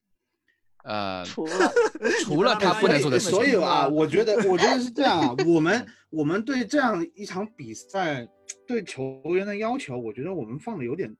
[0.84, 1.74] 呃，除了
[2.24, 3.36] 除了他不能做的事情。
[3.36, 8.28] 所以啊，我觉得我觉得是这样啊，我们我们对这样一场比赛
[8.68, 11.16] 对球员的要求，我觉得我们放的有点。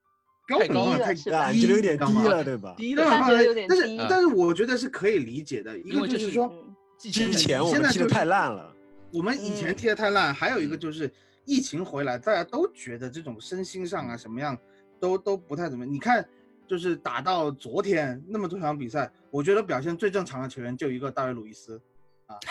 [0.58, 1.14] 标准放的太
[1.54, 2.76] 低，有点低了，对吧？
[2.78, 3.30] 低的话，
[3.68, 5.78] 但是但是我觉得是可以理解的。
[5.80, 6.54] 一个就是说，
[7.00, 8.74] 之前我们踢的太烂了，
[9.12, 10.34] 我们以前踢的太烂。
[10.34, 11.12] 还有一个就是
[11.46, 14.58] 疫情回来，大家都觉得这种身心上啊什么样，
[15.00, 15.86] 都都不太怎么。
[15.86, 16.24] 你看，
[16.68, 21.82] 就是打到昨天那么多场比赛，我觉得表现最正常的球员就一个大卫·鲁伊斯
[22.28, 22.36] 啊。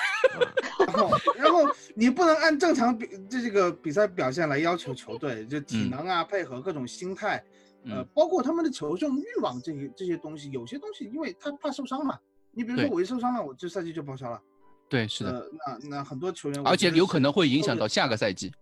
[0.87, 7.43] 然后然后你不能按正常比这这个比赛表现来要求球队，就体能啊、配合各种心态。
[7.85, 12.19] 呃，包括他们的求胜欲望这些这些东西，有些东西因为他怕受伤嘛，
[12.53, 14.41] 你比如说我一受伤了，我这赛季就报销了。
[14.89, 15.31] 对，是的。
[15.31, 15.49] 呃，
[15.81, 18.53] 那那很多球员，而且有可能会影响到下个赛季，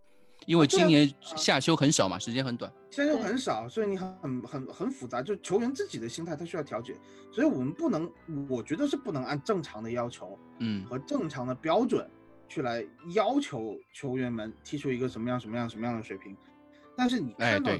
[0.46, 2.70] 因为今年夏休很少嘛，时间很短。
[2.90, 6.94] 夏休很少，所以你很很很很复杂，就球员自己的心态他需要调节，
[7.32, 8.10] 所以我们不能，
[8.48, 12.08] 我觉得是不能按正常的要求，嗯，和正常的标准
[12.48, 16.36] 去来要求球员们踢出一个什么样什么样什么样的水平。
[16.96, 17.72] 但是你看到，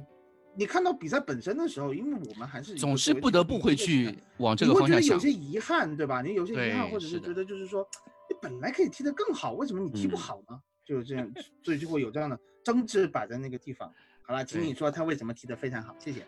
[0.59, 6.21] 你看到比赛本身的时候，因为我们还是总是不得不会去往这个方向想会觉得，有些遗憾，对吧？
[6.21, 7.87] 你有些遗憾，或者是觉得就是说。
[8.31, 10.61] 你本来可以踢得更好，为什么你踢不好呢？
[10.85, 11.27] 就是这样，
[11.63, 13.91] 所以就会有这样的争执摆在那个地方。
[14.21, 16.27] 好了，请你说他为什么踢得非常好，谢谢。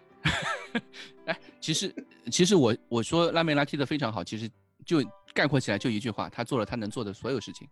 [1.27, 1.95] 哎，其实
[2.33, 4.51] 其实我我说拉梅拉踢得非常好，其实
[4.87, 7.69] 就概括起来就一句话，他做了他能做的所有事情。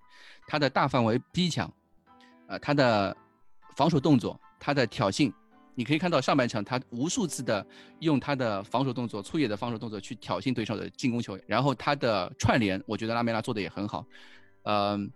[0.47, 1.73] 他的大范围逼抢，
[2.49, 3.17] 呃，他的
[3.77, 5.33] 防守动作，他的挑衅。
[5.79, 7.65] 你可以看到上半场，他无数次的
[8.01, 14.05] 用他的防守动作、粗野的防守动作去挑衅对手的进攻球员，然后他的串联，我觉得拉梅拉做的也很好，
[14.65, 15.09] 嗯，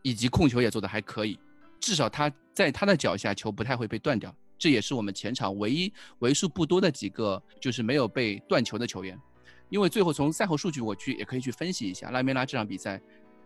[0.00, 1.38] 以及控球也做的还可以，
[1.80, 9.20] 至少他在他的脚下球不太会被断掉，这也是我们前场唯一为数不多的几个就是没有被断球的球员，
[9.68, 12.98] 因为最后从赛后数据我去也可以去分析一下拉梅拉这场比赛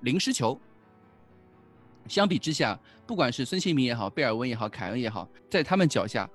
[0.03, 0.57] 零失球。
[2.09, 6.29] 相比之下，不管是孙兴民也好，贝尔温也好，凯恩也好，在他们脚下，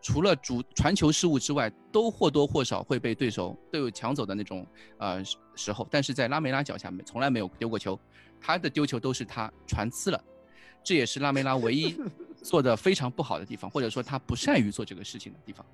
[0.00, 4.66] 除了主传球失误之外，都或多或少会被对手队友抢走的那种
[4.98, 5.22] 呃
[5.54, 5.86] 时候。
[5.90, 7.98] 但是在拉梅拉脚下，从来没有丢过球，
[8.40, 10.24] 他的丢球都是他传呲了，
[10.82, 11.94] 这也是拉梅拉唯一
[12.42, 15.64] 做的非常不好的地方，或者说他不善于做这个事情的地方，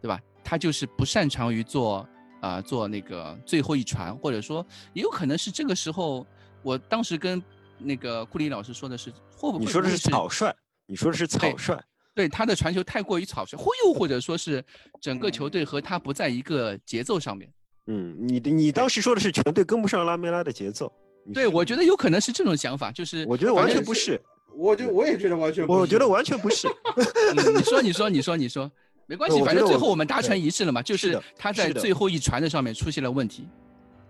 [0.00, 0.20] 对吧？
[0.42, 2.06] 他就是不擅长于做
[2.40, 6.26] 啊做那个最后一传，或者说也有可能是这个时候，
[6.62, 7.42] 我当时跟。
[7.84, 9.64] 那个库里老师说的是，会不会？
[9.64, 10.54] 你说的是草率，
[10.86, 11.78] 你说的是草率，
[12.14, 14.64] 对他的传球太过于草率，或又或者说是
[15.00, 17.52] 整个球队和他不在一个节奏上面。
[17.86, 20.92] 嗯，你的你当时说的是全队跟不上拉梅拉的节奏。
[21.32, 24.20] 对，我觉得有可能是这种想法，就是我觉得完全不是，
[24.56, 26.68] 我就我也觉得完全，我觉得完全不是。
[27.34, 28.70] 你说，你说，你说，你说，
[29.06, 33.48] 没关系，反正最后我们达成一致了嘛，就是他在最后一传的上面出现了问题。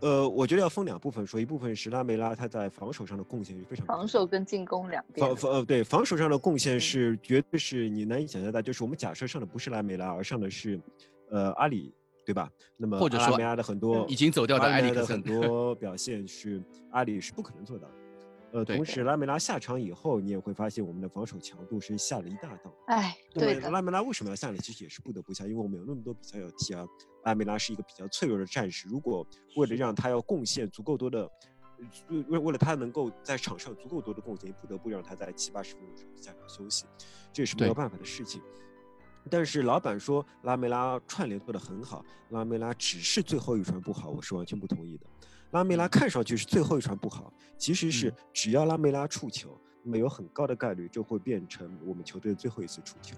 [0.03, 5.25] 呃，我觉得要分两部分说，一部分是拉梅拉他在防守上的贡献是非常，防守跟进攻两边。
[5.25, 10.81] 防防呃对，防守上的贡献是绝对是你难以想象的，就是我们假设上的不是拉梅拉，而上的是，
[11.31, 11.95] 呃阿里，
[12.27, 12.51] 对吧？
[12.77, 16.61] 那么或者说拉梅拉的很多已经走掉的埃里克森很多表现是
[16.91, 17.95] 阿里是不可能做到的。
[18.53, 22.73] 呃，同时拉梅拉下场以后，你也会发现我们的防守强度是下了一大档。
[22.87, 24.59] 哎，对拉梅拉为什么要下呢？
[24.59, 26.87] 其实也是不得不下，因为我们有那么多比赛要踢啊。
[27.25, 31.27] 拉梅拉是一个比较脆弱的战士，如果为了让他要贡献足够多的，
[32.29, 36.85] 为为了他能够在场上足够多的贡献，不得不让他在七八十分钟时候下场休息，
[37.33, 38.43] 这也是没有办法的事情。
[39.31, 45.07] 但是老板说拉梅拉串联做得很好，拉梅拉只是最后一传不好，我是完全不同意的。
[45.53, 53.17] 拉梅拉看上去是最后一传不好，其实是只要拉梅拉触球，那么有很高的概率就会变成我们球队最后一次触球。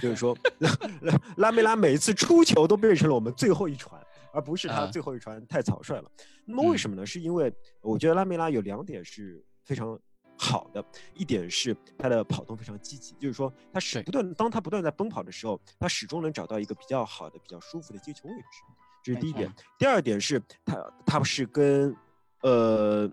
[0.00, 0.36] 就是说，
[1.00, 4.00] 拉拉梅拉每一次出球都变成了我们最后一传，
[4.32, 6.10] 而不是他最后一传太草率了。
[6.44, 7.04] 那么为什么呢？
[7.04, 9.98] 是因为我觉得拉梅拉有两点是非常
[10.36, 18.62] 好的，一点是他的跑动非常积极，就是说他始不断，当他不断在奔跑的时候，他始终能找到一个比较好的、比较舒服的接球位置。
[19.06, 21.94] 这是第一点，第二点是他，他是跟，
[22.40, 23.08] 呃，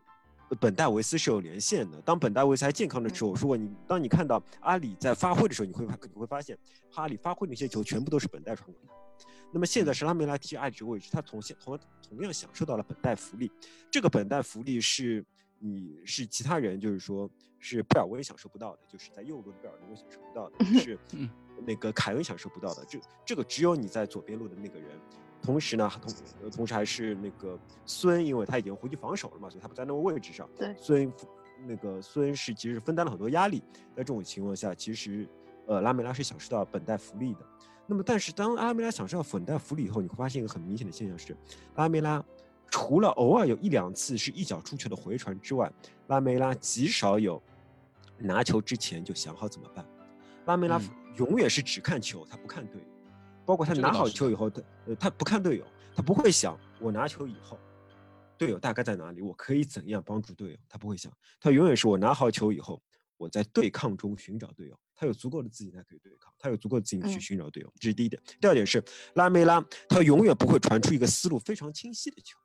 [0.60, 2.02] 本戴维斯是有连线的。
[2.02, 6.58] 当本戴维斯还健康的时候，如果你当你看到阿里在发挥的时候，你会发你会发现，
[6.96, 9.26] 阿里发挥那些球全部都是本戴传过来。
[9.52, 11.78] 那么现在是拉梅拉踢阿里这个位置，他同现同
[12.10, 13.52] 同样享受到了本代福利。
[13.92, 15.24] 这个本代福利是
[15.60, 17.30] 你是其他人就是说
[17.60, 20.98] 是贝尔温享受不到的，就是在右路的贝尔温享受不到的，是
[21.68, 22.84] 那个凯恩享受不到的。
[22.86, 25.00] 这这个只有你在左边路的那个人。
[25.44, 30.50] 同时呢，同同时还是那个孙，因为他已经回去防守了嘛，所以他不在那个位置上。
[30.58, 31.14] 对，孙
[31.68, 33.62] 那个孙是其实分担了很多压力。
[33.96, 35.28] 在这种情况下，其实
[35.68, 37.40] 呃拉梅拉是享受到本代福利的。
[37.86, 41.36] 那么，但是当拉梅拉享受到本代福利以后，你会发现一个很明显的现象是，
[41.76, 42.24] 拉梅拉
[42.70, 45.70] 除了偶尔有一两次是一脚出球的回传之外，
[46.08, 47.42] 拉梅拉极少有
[48.18, 49.86] 拿球之前就想好怎么办。
[50.46, 50.82] 拉梅拉
[51.18, 52.82] 永远是只看球，他不看队。
[53.46, 57.60] 包括他拿好球以后，他呃他不看队友，他不会想我拿球以后，
[58.38, 62.82] 队友大概在哪里，我可以怎样帮助队友，他不会想，他永远是我拿好球以后，
[63.18, 68.22] 我在对抗中寻找队友，他有足够的自信才可以对抗，他有足够的自信去寻找队友，这是第一点。
[68.40, 68.84] 第二点是
[69.16, 72.38] 拉梅拉，他永远不会传出一个思路非常清晰的球，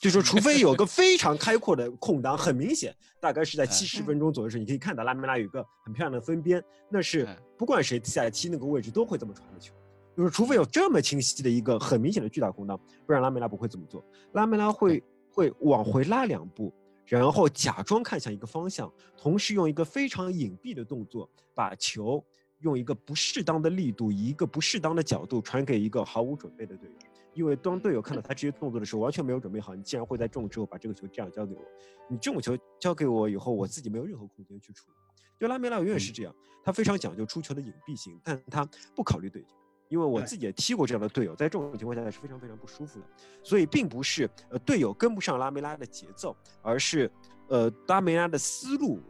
[0.00, 9.72] 就说除非有个非常开阔的空档，很明显，大概是在七十分钟左右时，你可以看到拉梅拉有一个很漂亮的分边，那是不管谁下来踢那个位置都会这么传的球。
[10.16, 14.02] 就是除非有这么清晰的一个很明显的巨大空档，不然拉梅拉不会这么做。
[14.32, 16.72] 拉梅拉会会往回拉两步，
[17.04, 22.24] 然后假装看向一个方向，同时用一个非常隐蔽的动作把球
[22.60, 26.96] 用一个不适当的力度，以一个不适当的角度传给一个毫无准备的队友。
[27.34, 31.60] 因为当队友看到他这些动作的时候，完全没有准备好，你竟然会在这种之后把这个球这样交给我，
[32.08, 34.96] 你这种球交给我以后，我自己没有任何空间去处理。
[35.38, 39.48] 就拉梅拉永远是这样，他非常讲究出球的隐蔽性，但他不考虑队友。
[39.88, 43.06] 因为我自己也踢过这样的队友，在这种情况下是非常非常不舒服的。
[43.42, 47.10] 所以并不是呃队友跟不上拉梅拉的节奏，而是
[47.48, 49.00] 呃拉梅拉的思路，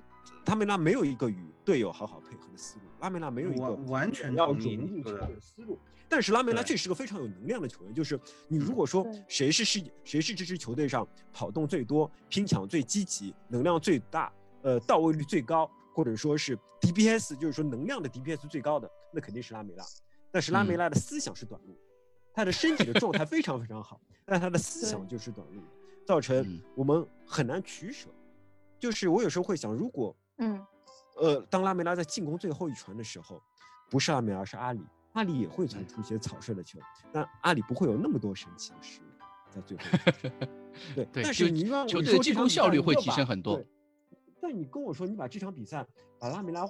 [0.46, 5.78] 拉梅拉没有一个与队友好好配合的思路，拉梅拉没有一个完全要融入球队的思路。
[6.08, 19.84] 但是拉梅拉确实是个非常有能量的球员，就是你如果说谁是是谁是这支球队上跑动最多、拼抢最积极、能量最大、呃到位率最高，或者说是 DPS 就是说能量的 DPS 最高的，那肯定是拉梅拉。
[20.36, 21.74] 但是拉梅拉的思想是短路，
[22.34, 25.62] 他的身体的状态非常非常好，但他的思想就是短路，
[26.04, 28.10] 造成我们很难取舍。
[28.78, 30.62] 就是我有时候会想，如果嗯
[31.16, 33.42] 呃当拉梅拉在进攻最后一传的时候，
[33.88, 34.84] 不是拉梅拉是阿里。
[35.14, 36.78] 阿里也会传出一些草率的球，
[37.10, 39.04] 但阿里不会有那么多神奇的失误，
[39.50, 39.84] 在最后。
[40.94, 43.64] 对，但是你让球队进攻效率会提升很多。
[44.42, 45.86] 但你跟我说，你把这场比赛
[46.18, 46.66] 把拉梅拉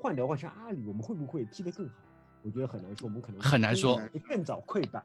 [0.00, 1.94] 换掉换成阿里，我们会不会踢得更好？
[2.42, 5.02] 我觉得很难说，我们可能很难说，更早溃败。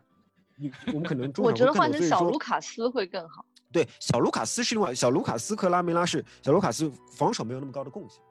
[0.57, 3.45] 你我们可能 我觉得换成小卢卡斯会更好。
[3.71, 8.21] 对，小卢卡斯是另外，小卢卡斯和拉梅拉是小卢卡斯防守没有那么高的贡献，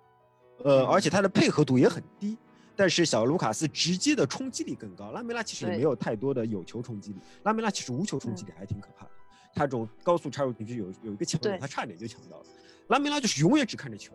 [0.64, 2.36] 呃，而且他的配合度也很低。
[2.76, 9.10] 但是小卢卡斯直接的冲击力更高，拉梅拉其实也没有太多的有球冲击力，拉梅拉其实无球冲击力还挺可怕的，
[9.54, 12.46] 他这种高速插入进去有有一个抢点，他差点就抢到了。
[12.88, 14.12] 拉梅拉就是永远只看着球，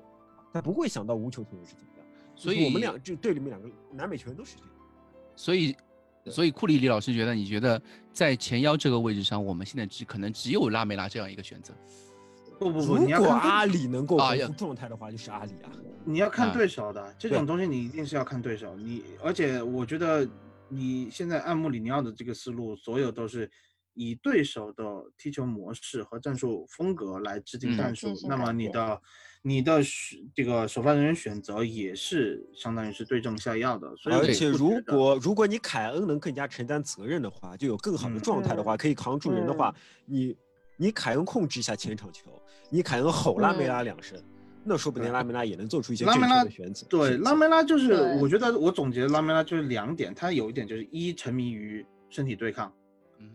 [0.52, 2.06] 他不会想到无球球员是怎么样。
[2.36, 4.69] 所以我们两这队里面两个南美球员都是这样。
[5.39, 5.73] 所以，
[6.25, 11.73] 所以库里李老师觉得，你觉得在前腰这个位置上，我们现在只可能只有拉梅拉这样一个选择。
[12.60, 15.71] 不不不，如果阿里能够恢复状态的话，就是阿里啊。
[16.04, 18.75] 你要看对手的这种东西，你一定是要看对手。
[18.75, 20.28] 你而且我觉得
[20.67, 23.49] 你现在按穆里尼奥的这个思路，所有都是
[23.93, 24.84] 以对手的
[25.17, 28.13] 踢球模式和战术风格来制定战术。
[28.28, 29.02] 那么你的
[29.41, 29.80] 你的
[30.36, 33.88] 这个首发人员选择也是相当于是对症下药的。
[33.95, 39.73] 所以而且如果如果你凯恩能更加承担责任的话，就有更好的状态的话，可以扛住人的话，
[40.06, 40.36] 你
[40.75, 42.25] 你凯恩控制一下前场球。
[42.69, 44.21] 你凯恩吼拉梅拉两声，
[44.63, 46.86] 那说不定拉梅拉也能做出一些正确的选择。
[46.88, 52.71] 对，拉梅拉就是，我觉得我总结拉梅拉就是两点，他有一点就是一沉迷于身体对抗，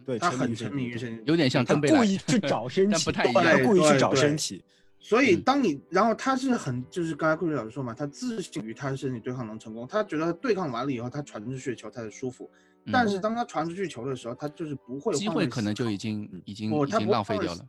[0.04, 4.62] 对他很沉迷于身体，有点像他故意去找身体，不太一样，故意去找身体。
[5.04, 12.50] 所以当你，然后他是很，就是刚才库里老师说嘛，他自信于他的身体对抗能成功，他觉得对抗完了以后，他传出去球才是舒服。
[12.90, 17.60] 但是当他传出去球的时候，他就是不会机会可能就已经已经已经浪费掉了。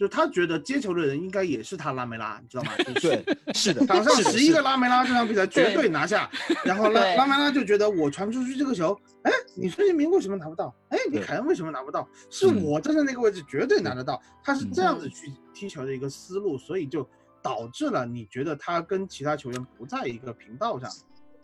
[0.00, 2.72] 就他觉得接球的人应该也是他拉梅拉，你知道吗？
[3.02, 6.30] 对，是的，场上十一个拉梅拉，这场比赛绝对拿下。
[6.64, 10.74] 然后拉拉梅拉就觉得我传不出去这个球，哎，你孙兴民为什么拿不到？
[10.88, 12.08] 哎，你凯恩为什么拿不到？
[12.30, 14.18] 是我站在那个位置绝对拿得到。
[14.42, 17.06] 他是这样子去踢球的一个思路，所以就
[17.42, 20.90] 导致了你觉得他跟其他球员不在一个频道上。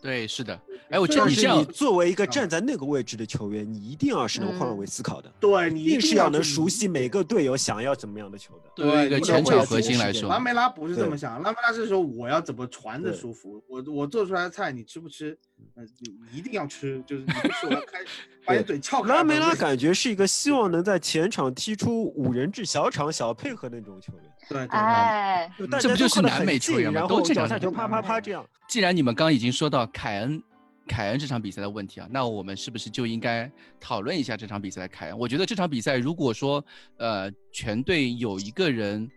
[0.01, 0.59] 对，是的。
[0.89, 5.31] 哎，我这样，你作为一个站在那个位置的球员，你一定要是能换位思考的。
[5.39, 8.71] 对，你一定是要能熟悉每个队友想要怎么样的球的。
[8.75, 15.37] 对一个前场核心来说，拉梅拉不是这么想，拉梅拉是说我要怎么传的舒服，我我做出来的菜你吃不吃？
[15.75, 15.87] 嗯，
[16.31, 17.99] 一定要吃，就是你不吃我要开，
[18.45, 19.13] 把你嘴撬开。
[19.13, 24.23] 拉梅拉感觉是一个希望能在前场踢出五人制小场小配合那种球员。
[24.49, 27.05] 对，哎，这不就是南美球员吗？
[27.07, 28.43] 都这样，球啪啪啪这样。
[28.67, 30.41] 既然你们刚刚已经说到凯恩，
[30.87, 35.17] 凯恩这场比赛的问题啊，那我们是不是就应该讨论一下这场比赛的凯恩？
[35.17, 36.63] 我觉得这场比赛如果说
[36.97, 39.07] 呃全队有一个人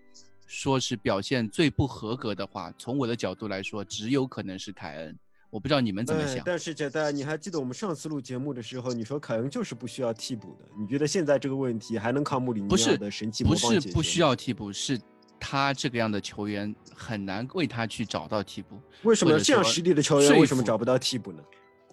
[0.46, 5.16] 说是表现最不合格的话，从我的角度来说，只有可能是凯恩。
[5.50, 6.42] 我不知道你们怎么想。
[6.44, 10.64] 但是简单，你还记得我们上次录节目的时候，你说凯恩就是不需要替补的？
[10.78, 14.98] 你觉得现在这个问题还能靠穆里尼奥的神奇不是不需要替补，是。
[15.42, 18.78] 他这个样的球员很难为他去找到替补。
[19.04, 21.42] 为什么这样实力的球员为什么找不到替补呢？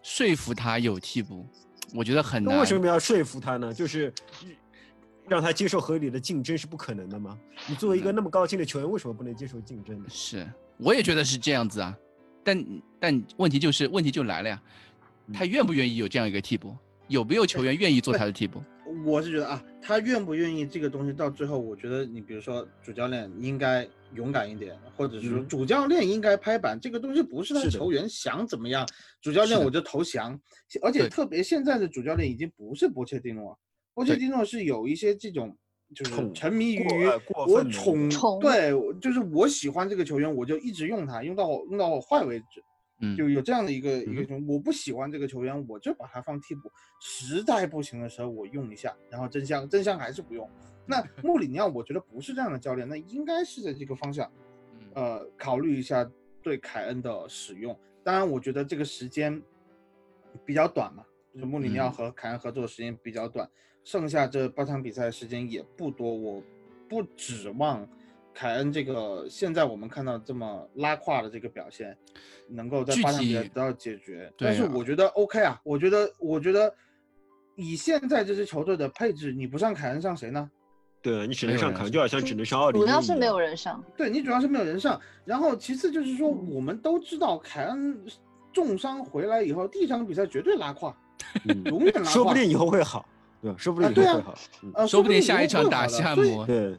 [0.04, 1.48] 说服他有替补，
[1.96, 2.60] 我觉得很难。
[2.60, 3.74] 为什么要说服他呢？
[3.74, 4.14] 就是
[5.30, 7.40] 让他接受合理的竞争是不可能的吗？
[7.70, 10.06] 你作为一个那么高薪的球员，为什么不能接受竞争呢？
[10.10, 10.46] 是，
[10.76, 11.98] 我也觉得是这样子啊。
[12.48, 12.66] 但
[12.98, 14.64] 但问题就是问题就来了呀，
[15.34, 16.74] 他愿不愿意有这样一个替补？
[17.10, 18.64] 有没有球员愿意做他的替补？
[19.06, 23.86] 我是觉得啊，他愿不愿意这个东西到最后，我觉得你比如说主教练应该
[24.16, 28.88] 勇敢一点，或者是说主教练应该拍板，这个东西不是他球员想怎么样，
[29.22, 30.40] 主教练我就投降。
[30.82, 33.60] 而且特别现在的主教练已经不是波切蒂诺，
[33.94, 35.54] 波切蒂诺是有一些这种
[35.96, 36.86] 就是沉迷于
[37.48, 38.10] 我宠，
[38.40, 42.64] 对，就是我喜欢这个球员，我就一直用他，用到用到坏为止。
[43.00, 50.50] 嗯，就有这样的一个一个，我不喜欢这个球员，我就把他放替补，实在不行的时候我用一下，然后真香真香还是不用。
[50.84, 54.28] 那 穆里尼奥我觉得不是这样的教练，那应该是在这个方向，
[54.96, 56.10] 呃，考虑一下
[56.42, 57.78] 对凯恩的使用。
[58.04, 59.40] 当然，我觉得这个时间
[60.44, 63.48] 比较短嘛，就是穆里尼奥和凯恩合作的时间比较短，
[63.88, 66.44] 剩下这八场比赛时间也不多，我
[66.90, 67.88] 不指望。
[68.34, 71.98] 凯恩这个现在我们看到这么拉胯的这个表现，
[72.50, 76.76] 能够在八场比赛得到解决，但是我觉得 OK 啊，我觉得我觉得
[77.56, 80.52] 以现在这支球队的配置，你不上凯恩上谁呢？
[81.02, 82.78] 对啊，你只能上凯恩，就好像只能上奥利。
[82.78, 83.82] 主要是没有人上。
[83.96, 87.98] 对你主要是没有人上，然后其次就是说，我们都知道凯恩
[88.52, 90.94] 重伤回来以后，第一场比赛绝对拉胯，
[91.66, 92.10] 永远拉胯。
[92.12, 93.08] 说不定以后会好，
[93.48, 93.58] 对？
[93.58, 94.36] 说不定以后会好，
[94.74, 96.76] 呃，说不定下一场打夏姆，对。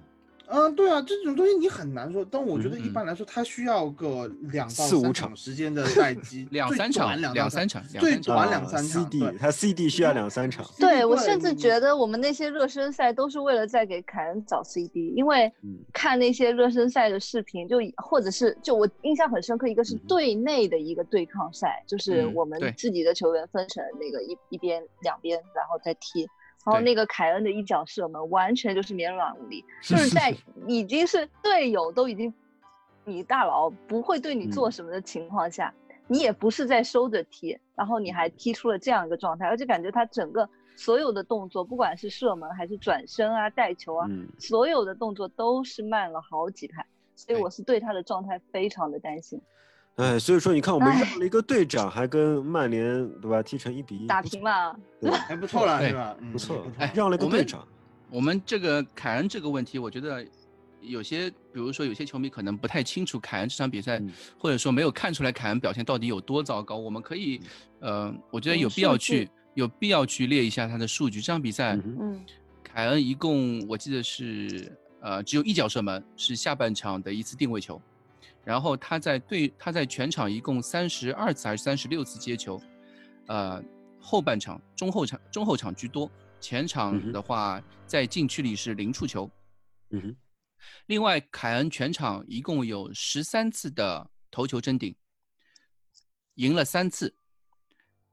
[0.50, 9.04] 嗯，对啊，这种东西你很难说，但我觉得一般来说，他需要个两到三场时间的待机， 两三场，两三场，最短两三场。
[9.04, 10.64] CD，他 CD 需要两三场。
[10.78, 15.52] 对我甚至觉得我们那些热身赛都是为了在给凯恩找 CD，因为
[15.92, 26.26] 看那些热身赛的视频，就或者是就我印象很深刻，一个是队内的一个对抗赛，就是我们自己的球员分成那个一一边两边，然后再踢。
[26.64, 30.34] 然后那个凯恩的一脚射门，完全就是绵软无力，就是在
[30.66, 32.32] 已经是队友都已经
[33.04, 35.72] 你大佬不会对你做什么的情况下，
[36.06, 40.46] 你也不是在收着踢，然后你还踢出了这样一个状态，而且感觉他整个
[40.76, 44.06] 所有的动作，不管是射门还是转身啊、带球啊，
[44.38, 46.84] 所有的动作都是慢了好几拍，
[47.14, 49.40] 所以我是对他的状态非常的担心。
[49.98, 56.16] 哎，所以说你看，我们让了一个队长，还跟曼联对吧踢成一比一打平了， 对，还不错了，是吧？
[56.32, 57.66] 不错，哎让了一个队长。
[58.08, 60.24] 我们这个凯恩这个问题，我觉得
[60.80, 64.00] 有些，比如说有些球迷可能不太清楚凯恩这场比赛，
[64.38, 66.76] 或者说没有看出来凯恩表现到底有多糟糕。
[66.76, 67.40] 我们可以，
[67.80, 71.20] 呃，我觉得有必要去，有必要去列一下他的数据。
[71.20, 72.24] 这场比赛，嗯，
[72.62, 77.82] 凯恩一共我记得是，呃，只有一脚射门，是下半场的一次定位球。
[78.44, 82.58] 然后他在对他在全场一共三十二次还是三十六次接球，
[83.26, 83.62] 呃，
[84.00, 86.10] 后半场中后场中后场居多，
[86.40, 89.30] 前场的话在禁区里是零触球。
[89.90, 90.16] 嗯哼。
[90.86, 94.96] 另外，凯恩全场一共有十三次的头球争顶，
[96.36, 97.14] 赢了三次，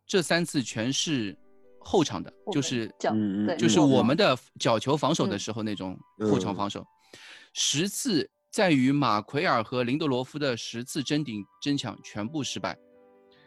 [0.06, 1.38] 这三次全是
[1.80, 2.94] 后场的，就是
[3.58, 6.86] 就是我们的角球防守的时候那种后场防守，
[7.54, 8.30] 十次。
[8.56, 12.74] 在于马奎尔和林德罗夫的十次争顶争抢全部失败。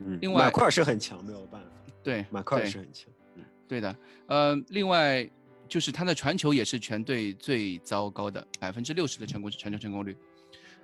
[0.01, 1.71] 嗯，另外马奎尔是很强，没有办法。
[2.03, 3.11] 对，马奎尔是很强。
[3.37, 3.97] 嗯，对的。
[4.27, 5.27] 呃，另外
[5.67, 10.15] 就是他的传球也是全队最糟糕的，百分之六十的成功传球成功率，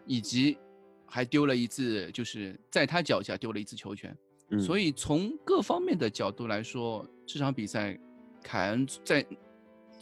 [0.06, 0.56] 以及
[1.04, 4.16] 还丢了一次，就是在他脚下丢了一次球权。
[4.48, 8.00] 嗯，所以从各方面的角度来说，这场比赛
[8.42, 9.22] 凯恩在。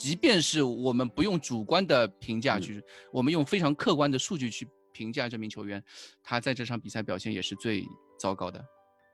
[0.02, 2.82] 即便是我们不用主观的评价去，
[3.12, 5.80] 我们用非常客观的数据去评价这名球员，
[6.24, 7.86] 他在这场比赛表现也是最
[8.18, 8.64] 糟糕的。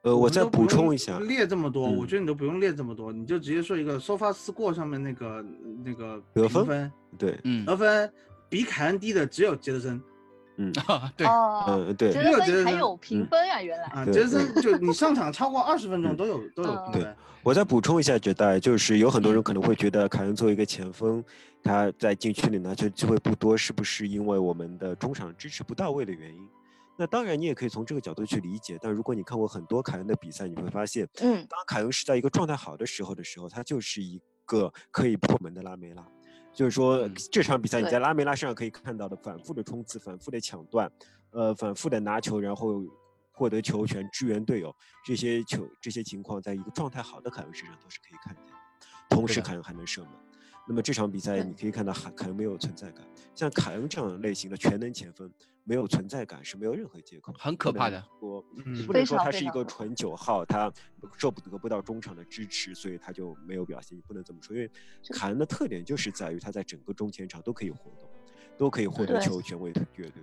[0.05, 5.45] 呃，我再补充一下，列这么多，我觉得你都不用列这么多，你就直接说一个 SoFa Score 上面那个
[5.85, 8.11] 那个得分，对，嗯，得分
[8.49, 10.03] 比凯恩低的只有杰德森。
[10.59, 10.73] 嗯，
[11.17, 17.17] 对，嗯，对，杰德森还有评分啊，原来啊，杰德森就你上场超过二十分钟都有 都有评分。
[17.45, 21.25] 我再补充一下，觉得就是有很多人可能会觉得凯恩作为一个前锋，
[21.63, 26.47] 他在禁区里拿球机会不多，是不是因为我们的中场支持不到位的原因？
[26.99, 28.77] 那当然，你也可以从这个角度去理解。
[28.83, 36.05] 但如果你看过很多凯恩的比赛，你会发现，嗯，当凯恩是在一个状态好的时候的时候，他就是一个可以破门的拉梅拉。
[36.59, 40.91] 就是说，这场比赛你在拉梅拉身上可以看到的反复的冲刺、反复的抢断，
[41.31, 42.83] 呃，反复的拿球，然后。
[43.39, 44.75] 获得球权支援队友，
[45.07, 48.53] 这些球这些情况，在一个状态好的凯文身上都是可以看见的。
[49.09, 50.11] 同时，凯文还能射门。
[50.69, 53.03] 那么这场比赛你可以看到，凯凯恩没有存在感。
[53.35, 55.33] 像凯恩这样类型的全能前锋，
[55.65, 57.33] 没有存在感是没有任何借口。
[57.39, 58.05] 很可怕的。
[58.21, 58.45] 我
[58.87, 60.71] 不能说他是一个纯九号，他
[61.17, 63.97] 受不得不到中场的支持，所以他就没有表现。
[63.97, 64.71] 你不能这么说，因为
[65.15, 68.11] 凯恩的特点就是在于他在整个中前场都可以活动，
[68.59, 70.23] 都可以获得球权为乐队。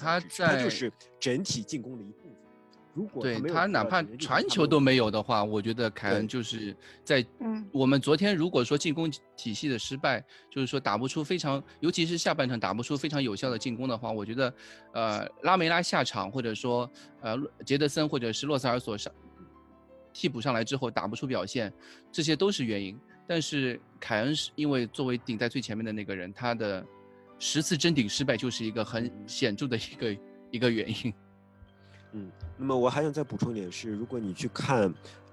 [0.00, 0.90] 他在就是
[1.20, 2.43] 整体进攻的一部分。
[2.94, 7.26] 如果对他哪怕传球都没有的话，我觉得凯恩就是在
[7.72, 14.54] 我们昨天如果说进攻体系的失败，就是说打不出非常，尤其是下半场打不出非常有效的进攻的话，我觉得，
[14.92, 16.88] 呃，拉梅拉下场，或者说
[17.20, 17.36] 呃
[17.66, 19.12] 杰德森或者是洛塞尔索上
[20.12, 21.72] 替补上来之后打不出表现，
[22.12, 22.96] 这些都是原因。
[23.26, 26.86] 但是凯恩是因为作为顶在最前面的那个人，他的
[27.40, 30.20] 十次争顶失败就是一个很显著的一个
[30.52, 31.12] 一个原因。
[32.14, 34.92] 嗯，那么我还想再补充一点是，如果你去看，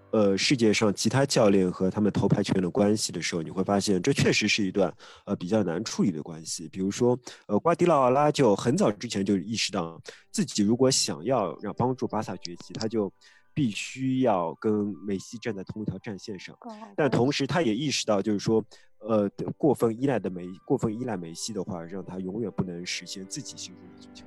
[0.09, 4.91] 呃，世界上其他教练和他们头牌球员的关系的时候，你会发现这确实是一段
[5.25, 6.67] 呃比较难处理的关系。
[6.67, 10.01] 比如说，呃，瓜迪奥拉就很早之前就意识到
[10.31, 13.13] 自己如果想要让帮助巴萨崛起，他就
[13.53, 16.57] 必须要跟梅西站在同一条战线上。
[16.97, 18.61] 但同时，他也意识到，就是说，
[18.99, 24.25] 呃，过分依赖的梅，过分依赖梅西的话，让他永远不能实现自己心中的足球。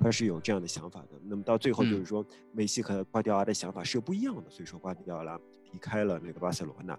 [0.00, 5.40] 他是有这样的想法的，那么到最后就是说，梅西和瓜迪奥拉的想法是不一样的，所以说瓜迪奥拉
[5.72, 6.98] 离开了那个巴塞罗那。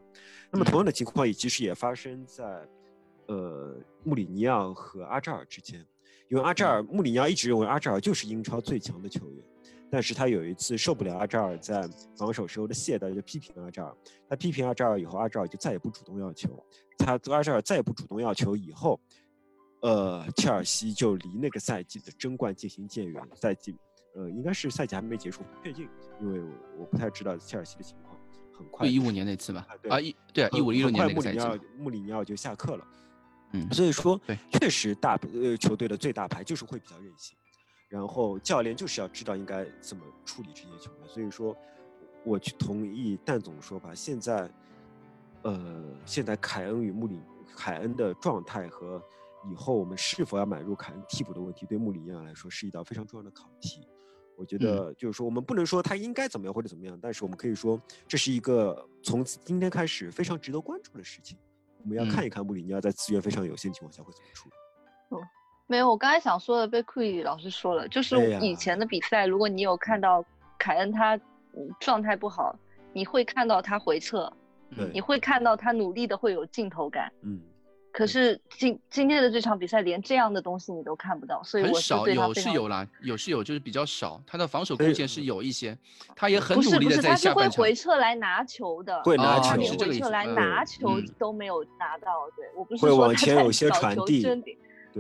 [0.50, 2.68] 那么同样的情况也其实也发生在，
[3.28, 5.86] 呃，穆里尼奥和阿扎尔之间，
[6.30, 9.44] 因为阿扎尔，穆里尼奥一直认为阿扎尔就是英超最强的球员，
[9.92, 11.88] 但是他有一次受不了阿扎尔在
[12.18, 13.96] 防守时候的懈怠，就批评阿扎尔。
[14.28, 16.50] 他批评阿扎尔以后，阿扎尔就再也不主动要球。
[16.98, 19.00] 他阿扎尔再也不主动要球以后。
[19.86, 23.24] 呃，切尔西就离那个赛季的争冠渐行渐远。
[23.36, 23.78] 赛季，
[24.16, 25.88] 呃，应该是赛季还没结束，不确定，
[26.20, 26.42] 因为
[26.76, 28.18] 我不太知道切尔西的情况。
[28.58, 29.68] 很快，一五年那次吧？
[29.88, 32.88] 啊，一对，一五一六年那个赛季，穆里尼奥穆里尼奥就下课了。
[33.52, 37.38] 嗯，所以说，对，确实大呃球队的最大牌就是会比较任性，
[37.88, 41.08] 然后教练就是要知道应该怎么处理这些球员。
[41.08, 41.56] 所以说，
[42.24, 43.94] 我去同意蛋总说法。
[43.94, 44.50] 现在，
[45.44, 47.20] 呃，现在凯恩与穆里
[47.56, 49.00] 凯恩的状态和。
[49.50, 53.88] 以后我们是否要买入凯恩替补的问题，对穆里尼奥来说是一道非常重要的考题。
[54.38, 61.38] 我觉得就是说，我们不能说他应该怎么样或者怎么样，但是我们可以说这是一个从今天开始非常值得关注的事情。
[61.82, 64.56] 我们要看一看穆里尼奥在资源非常有限情况下会怎么处理。
[65.16, 65.22] 哦，
[65.68, 70.26] 没有，我刚才想说的被库里老师说了，就是以前的比赛，如果你有看到
[70.60, 71.18] 凯恩他
[71.80, 72.54] 状态不好，
[72.92, 74.30] 你会看到他回撤，
[74.92, 77.10] 你会看到他努力的会有镜头感。
[77.22, 77.40] 嗯。
[77.96, 84.22] 可是今今天的这场比赛连这样的东西你都看不到，所以很少有是有啦，有是有，就是比较少。
[84.28, 85.78] 他的防守贡献是有一些，
[86.14, 87.52] 他也很努力的在下半场。
[87.52, 92.30] 他是会回撤来拿球的，会拿球，连回撤来拿球都没有拿到。
[92.36, 94.58] 对我不是说他在找球真顶，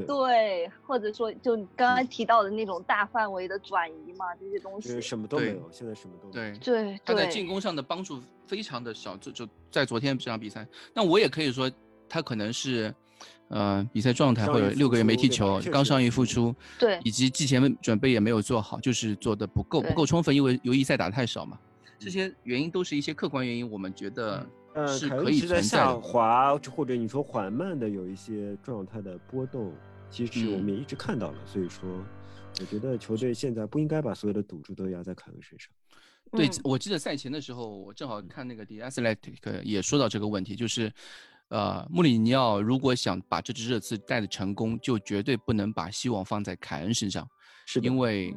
[0.07, 6.55] 对，或者说就你刚刚提到的那种大范围的转移嘛，这些东西什么都没有，现在什么都没有。
[6.59, 10.65] 对对，他在进攻上的帮助非常的少，就就在昨天这场比赛。
[10.93, 11.69] 那我也可以说。
[12.15, 12.95] 他可能是，
[13.49, 21.59] 呃，比赛状态或者六个月没踢球，刚伤愈复出，对，以及季前准备也没有做好，就是做的不够不够充分，因为友谊赛打的太少嘛。
[21.99, 24.47] 这些原因都是一些客观原因，我们觉得
[24.87, 25.99] 是可以存在的。
[25.99, 29.73] 滑或者你说缓慢的有一些状态的波动，
[30.09, 31.37] 其实我们也一直看到了。
[31.45, 31.83] 所以说，
[32.61, 35.69] 我觉得球队现在不应该把所有的赌注都压在凯文身上。
[36.31, 40.89] 对，我记得赛前的时候，我正好看那个 The Athletic 也说到这个问题，就是。
[41.49, 47.27] 呃，穆里尼奥如果想把这支热刺带的成功，就绝对不能把希望放在凯恩身上，
[47.67, 47.97] 是因。
[47.99, 48.33] 为，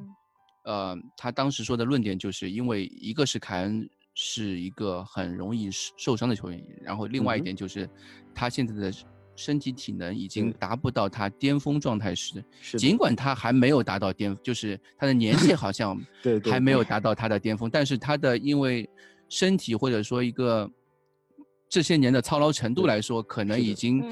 [0.64, 7.88] 呃，他当时说的论点就是因为一个是凯恩是一个很容易受伤的球员，然后另外一点就是
[8.34, 8.92] 他现在的
[9.34, 12.44] 身体体能已经达不到他巅峰状态时，
[12.76, 16.60] 尽管他还没有达到巅，就是他的年纪好像 对还。
[16.60, 18.88] 没有达到他的巅峰，但是他的因为
[19.30, 20.70] 身体或者说一个。
[21.68, 24.02] 这些年的操劳程度来说，可能已经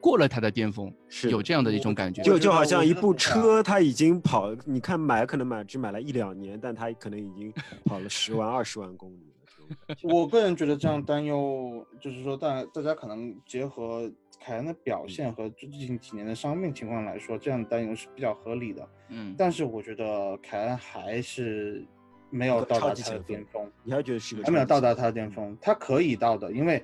[0.00, 2.22] 过了他的巅峰，是有这样的一种感觉。
[2.22, 7.52] 就就好像一部车，他已经跑，你看买可能买只买了一两年，但他可能已经
[7.84, 9.96] 跑了十万、 二十万公里了。
[10.02, 18.88] 我个人觉得这样担忧，就是说大大家可能结合凯恩的表现和最近几年的伤病情况来说，这样担忧是比较合理的。
[19.10, 21.86] 嗯，但是我觉得凯恩还是。
[22.30, 25.56] 没有到达他的巅峰，你还觉得是还没有到达他的巅峰？
[25.60, 26.82] 他可以到的，因为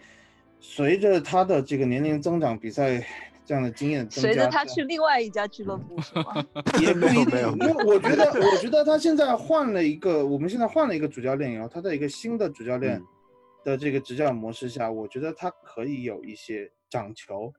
[0.60, 3.04] 随着他的这个年龄增长，比赛
[3.44, 6.44] 这样的经验增加，随着他去另外一家俱乐部是吗？
[6.80, 13.02] 也没有没有，因为我觉得，我觉得他现在换了一个，我们现在换了一个主教练以后，他在一个新的主教练
[13.62, 17.52] 的这个执教模式下，我觉得他可以有一些长球，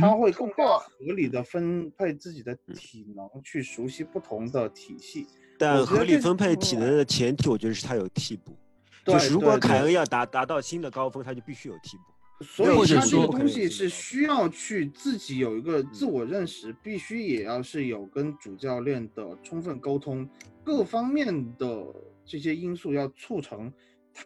[0.00, 5.28] 他会更加合理的分配自己的体能，去熟悉不同的体系。
[5.58, 8.56] 但合理分配体能的前提，我觉得是他有替补。
[9.04, 12.44] 就是如果凯恩要达达到新的高峰，他就必须有替补。
[12.44, 20.28] 所以他这个东西是需要去自己有一个自我认识，必须也要是有跟主教练的充分沟通，
[20.62, 21.84] 各方面的
[22.24, 23.72] 这些因素要促成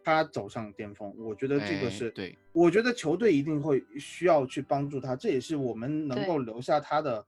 [0.05, 1.15] 他走上巅峰。
[1.17, 7.25] 我觉得这个是对，我觉得球队一定会需要去帮助他，这也是我们能够留下他的。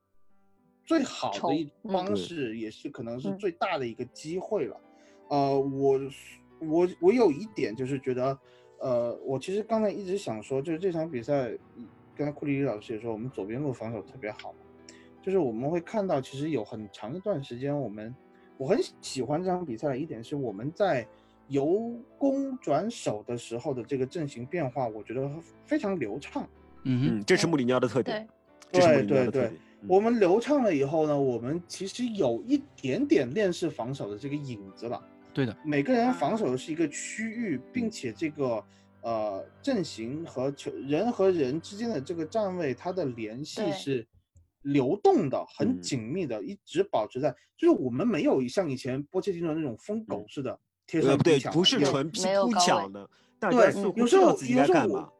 [0.84, 4.76] 最好的一方式，也是可能是最大的一个机会了。
[5.28, 6.00] 呃，我
[6.60, 8.38] 我我有一点就是觉得，
[8.78, 11.50] 呃，我其实刚才一直想说，就是这场比赛，
[12.16, 14.54] 刚才库里里老师也说，我们左边路防守特别好，
[15.22, 18.14] 就是我们会看到，其实有很长一段时间，我们
[18.58, 21.06] 我很喜欢这场比赛的一点是，我们在
[21.48, 25.30] 由攻转守的时候的这个阵型变化，我觉得
[25.64, 26.46] 非常流畅。
[26.84, 28.28] 嗯嗯，这是穆里尼奥的特点。
[28.70, 29.52] 对对对，
[29.86, 35.02] 我们流畅了以后呢，我们其实有一点点链式防守的这个影子了。
[35.32, 38.64] 对的，每个人防守的是一个区域，并且这个
[39.02, 44.06] 呃阵型和球人和人之间的这个站位，它的联系是
[44.62, 47.34] 流动的，很紧密的，一直保持在。
[47.56, 53.08] 就是我们没有像以前波切蒂诺那种疯狗似的贴上对，不是纯扑抢的。
[53.40, 53.52] 对，
[53.96, 55.12] 有时候有时候我，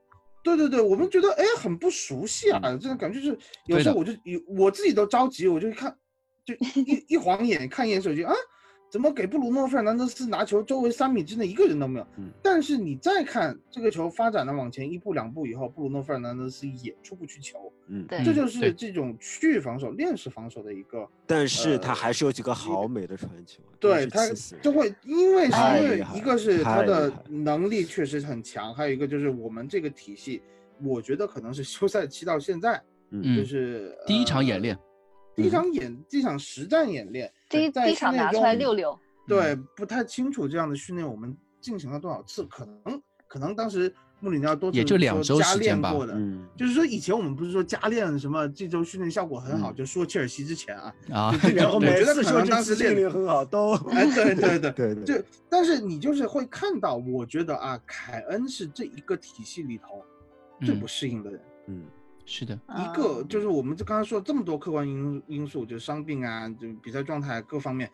[0.45, 5.97] 对对对，我们觉得哎很不熟悉啊，这种感觉就是有时候我就有我自己都着急，我就看
[6.45, 8.33] 就一 一晃眼看一眼手机啊。
[8.95, 10.63] 怎么给布鲁诺·费尔南德斯拿球？
[10.63, 12.07] 周围三米之内一个人都没有。
[12.17, 17.73] 嗯，但是你再看这个球发展的往前一步两步以后，布鲁诺·费尔南德斯也出不去球。
[17.89, 21.09] 嗯，对，这就是这种区域防守、链式防守的一个。
[21.27, 23.61] 但是他还是有几个好美的传球。
[23.81, 24.29] 对他
[24.63, 30.41] 就会因为是因为一个是他的能力确实很强，还有一个就是我们这个体系，
[30.81, 32.81] 我觉得可能是休赛期到现在，
[33.11, 34.79] 嗯，就是第一场演练。
[35.37, 38.99] 第一场演，第一场实战演练，第第一场拿出来溜溜。
[39.27, 43.91] 对，不太清楚这样的训练我们进行了多少次，可能可能当时
[44.21, 46.15] 穆里尼奥多也就两周加练过的，
[46.57, 60.05] 就是说以前我们不是说加练什么这周训练效果很好，就说切尔西之前啊，啊，然后 每次说当时练练很好 都，哎，对对对 对对，就但是你就是会看到，我觉得啊，凯恩是这一个体系里头
[60.61, 61.83] 最不适应的人，嗯。
[62.27, 67.91] 是的，一个就是我们这刚才说了这么多客观因因素，就伤病啊，就比赛状态各方面，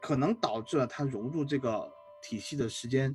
[0.00, 1.86] 可能导致了他融入这个
[2.22, 3.14] 体系的时间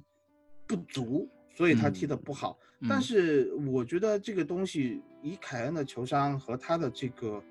[0.67, 2.57] 不足，所以他踢得不好。
[2.87, 7.43] 但是我觉得这个东西，以凯恩的球商和他的这个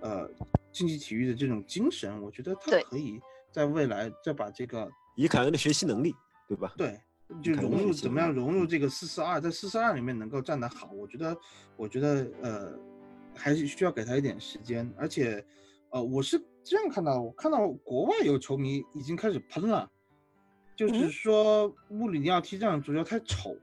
[0.00, 0.30] 呃
[0.72, 3.20] 竞技体育的这种精神，我觉得他可以
[3.52, 6.14] 在未来再把这个以凯恩的学习能力，
[6.48, 6.74] 对吧？
[6.76, 7.00] 对。
[7.40, 11.36] 就融入怎么样融入这个四四二，在四四二里面能够站得好，我觉得，
[11.76, 12.72] 我觉得呃，
[13.36, 14.92] 还是需要给他一点时间。
[14.96, 15.44] 而且，
[15.90, 19.88] 呃，我是这样看到，我看到国外有球迷已经开始喷了，
[20.74, 23.56] 就是说穆里尼奥踢这样足球太丑。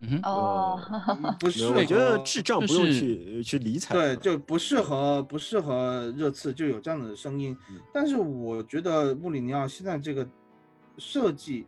[0.00, 0.78] 嗯哦，
[1.40, 3.94] 不是，我觉得智障不用去去理睬。
[3.94, 7.56] 对，就不适合不适合热刺，就有这样的声音。
[7.92, 10.28] 但是我觉得穆里尼奥现在这个
[10.98, 11.66] 设计。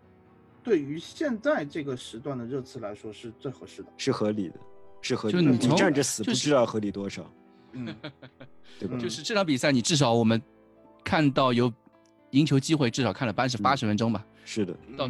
[0.63, 4.55] 对于现在这个时段的热刺来说是最合适的，是合理的，
[5.01, 5.43] 是合理的。
[5.43, 7.31] 就你站着死不知道合理多少，
[7.73, 7.95] 嗯，
[8.79, 8.97] 对吧？
[8.99, 10.41] 就是这场比赛，你至少我们
[11.05, 11.73] 看到有
[12.31, 14.25] 赢球机会，至少看了八十八十分钟吧。
[14.45, 15.09] 是的，到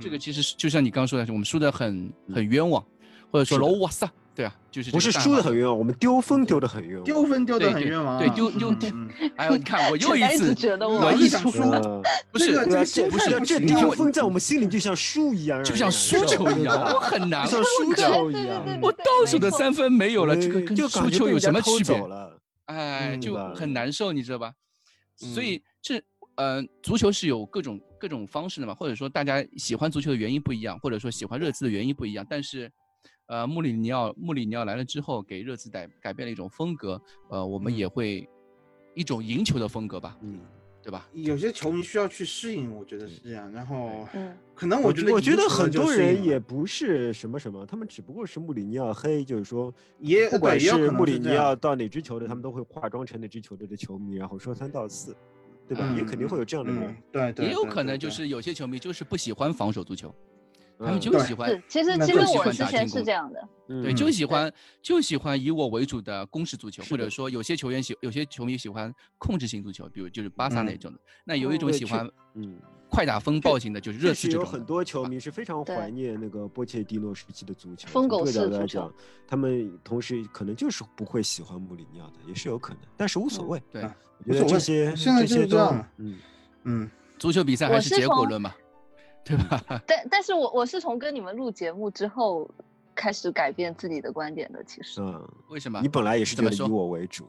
[0.00, 2.84] 这个其实就像你刚刚说的，我们输的很很冤枉，
[3.30, 4.08] 或者说喽哇塞。
[4.36, 8.68] 对啊，就是不是输的很冤枉，我们丢分丢的很冤枉，丢分丢的很冤枉，对丢丢。
[9.36, 11.62] 哎呦，你看我又一次，我一想输，
[12.30, 12.54] 不是
[13.08, 18.62] 不是这丢分在我们心里就像输一样，就像输球一样，我很难，像输球一样。
[18.82, 21.96] 我倒数的三分没有了，这个跟输球有什么区别？
[21.96, 24.52] 了，哎，就很难受，你知道吧？
[25.16, 25.98] 所以这
[26.34, 32.70] 呃，足球是有各种各种方式的嘛，或者说大家喜欢足球的原因不一样，或者说喜欢热刺的原因不一样，但是。
[33.26, 37.00] 呃，穆里尼奥，穆里尼奥来了之后，给热刺改改变了一种风格。
[37.28, 38.28] 呃，我们也会
[38.94, 40.40] 一种赢球的风格吧，嗯，
[40.82, 41.08] 对吧？
[41.12, 43.50] 有些球迷需要去适应，我觉得是这样。
[43.50, 55.16] 然后，嗯，可能我觉得，我觉得很多人也不是什么什么，他们只不过是穆里尼奥黑，就是说，也不管是穆里尼奥到哪支球队，他们都会化妆成哪支球队的球迷，然后说三道四，
[55.66, 55.92] 对吧？
[55.96, 60.14] 也肯定会有这样的人，对对，也有可能就是有些球迷就是不喜欢防守足球。
[60.78, 64.52] 他们就喜欢，其实其实我之前是这样的，对，就喜欢
[64.82, 70.98] 就喜欢以我为主的攻势足球，或者说有些球员喜，有些球迷喜欢控制型足球，比如就是巴萨那种的。
[71.24, 72.60] 那有一种喜欢，嗯，
[72.90, 74.42] 快打风暴型的，就是热刺这种。
[74.42, 77.88] 有很多球迷是非常怀念那个波切蒂诺时期的足球。
[77.88, 78.92] 疯狗式足球。
[79.26, 83.62] 他们同时可能就是不会喜欢穆里尼奥的，也是有可能，但是无所谓。
[83.72, 83.82] 对，
[84.26, 85.88] 我觉得这些现在就是这样。
[85.96, 86.18] 嗯
[86.64, 88.52] 嗯，足球比赛还是结果论嘛。
[89.26, 89.60] 对吧？
[89.84, 92.48] 但但是我我是从跟你们录节目之后
[92.94, 94.62] 开始改变自己的观点的。
[94.62, 95.80] 其实，嗯，为什么？
[95.82, 97.26] 你本来也是这么以我为主，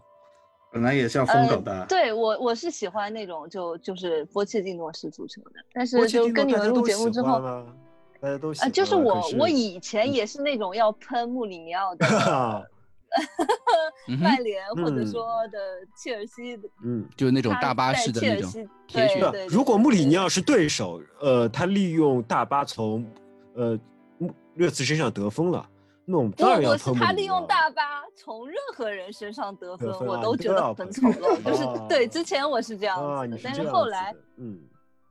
[0.72, 1.86] 本来也是要疯狗的。
[1.90, 7.42] 对我我是喜欢那种就就是波切蒂诺式足球的，但是就跟你们录节目之后，
[8.22, 8.72] 大家都喜欢。
[8.72, 12.06] 就是我我以前也是那种要喷穆里尼奥的。
[14.20, 15.58] 曼联或者说的
[15.96, 19.46] 切尔西，嗯，就是那种大巴式的那种铁血。
[19.48, 23.06] 如果穆里尼奥是对手，呃，他利用大巴从，
[23.56, 23.78] 呃，
[24.56, 25.68] 热刺身上得分了，
[26.06, 31.44] 那我们当然要他利用大巴从任何人身上得分，啊我都觉得很喷丑陋。
[31.44, 34.60] 就是对，啊之前我是这样啊，子的，但是后来嗯，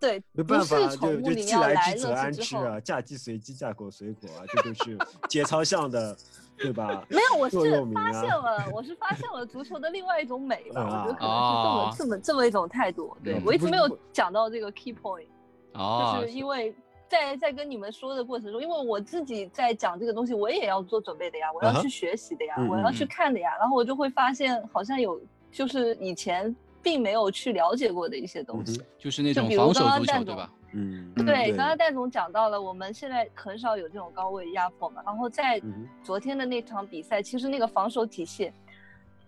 [0.00, 4.98] 对，没不是办法，从就就穆里尼奥既来之则来热刺之后，安之啊， 嫁鸡随鸡，嫁狗随狗啊，这都是
[5.28, 6.16] 节操向的，
[6.59, 7.04] 对吧？
[7.09, 13.16] 没有，我是发现啊了，我是发现了足球的另外一种美吧，我觉得可啊能是这么这么这么一种态度。
[13.22, 15.26] 对嗯我一直没有讲到这个 key point，
[15.74, 16.74] 哦就，是因为
[17.09, 25.20] 在在跟你们说的过程中，因为我自己在讲这个东西，我也要做准备的呀，我要去学习的呀，嗯我要去嗯看的呀，然后我就会发现好像有
[25.52, 28.78] 就是以前并没有去了解过的一些东西。
[28.78, 30.50] 嗯就是那就比如种防守足球对吧？
[30.77, 35.03] 嗯，嗯对，刚刚戴总讲到了，我们现在很少有这种高位压迫嘛。
[35.05, 35.61] 然后在
[36.03, 38.53] 昨天的那场比赛，其实那个防守体系，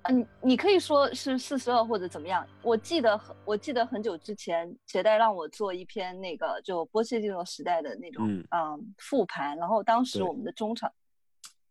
[0.02, 2.46] 嗯，你可以说是四十二或者怎么样。
[2.62, 10.92] 我记得很，我记得很久之前，杰代让我做一篇那个就波切蒂诺时代的那种嗯嗯复盘，然后当时我们的中场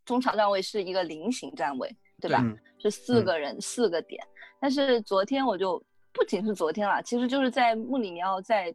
[0.05, 2.41] 中场站位是一个菱形站位，对吧？
[2.43, 4.23] 嗯是四嗯个人、四个点。
[4.59, 8.73] 但是昨天我就不仅是昨天了，其实就是在穆里尼奥在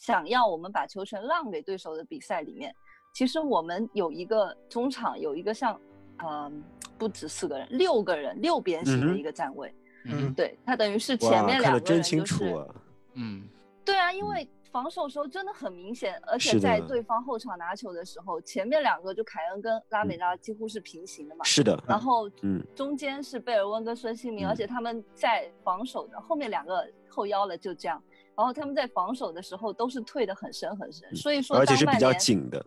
[0.00, 2.74] 想要我们把球权让给对手的比赛里面，
[3.12, 5.78] 其实我们有一个中场有一个像，
[6.24, 6.62] 嗯、
[6.96, 9.72] 不止四个人，六个人六边形的一个站位。
[10.04, 12.02] 嗯对，他等于是前，面两个人就是。
[12.02, 12.74] 清楚啊，
[13.14, 13.46] 嗯
[13.84, 21.44] 对啊，因嗯为防守时候真的很明显，而且在对方后场拿球的时候，前面两个就凯恩跟拉美嗯拉几乎是平行的嘛。
[21.44, 28.02] 是的，然后，嗯中间是贝尔温跟孙兴民，而嗯且他们在防守的后面两个后腰了，就这样。
[28.36, 32.64] 然后他们在防守的时候都是退的很深很深，所以说嗯而且是比较紧的，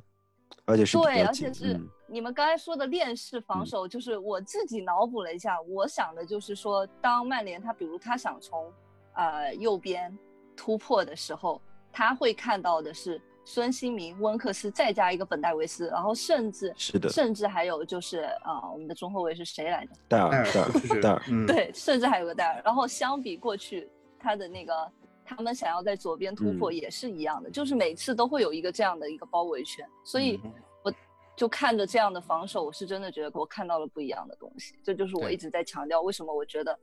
[0.66, 8.72] 而且是对，而且是嗯你们刚才说的链式防嗯守，就是我自己脑补了一下，我想的就是说，当曼联他比如他想从
[9.14, 10.16] 呃右边
[10.56, 11.60] 突破的时候，
[11.92, 19.94] 他会看到的是孙兴民、温克斯再加一个本戴维斯，然后甚至是的甚至还有就是啊、我们的中后卫是谁来着？
[20.08, 22.62] 戴尔戴尔戴尔戴尔，嗯，对，甚至还有个戴尔。
[22.64, 23.90] 然后相比过去
[24.20, 24.92] 他的那个，
[25.26, 30.52] 他们想要在左边突破嗯也是一样的，就是每次都会有一个这样的一个包围圈，所以嗯
[30.84, 30.94] 我
[31.36, 34.76] 就看着这样的防守，我是真的觉得我看到了不一样的东西。
[34.84, 36.78] 这就是我一直在强调，为什么我觉得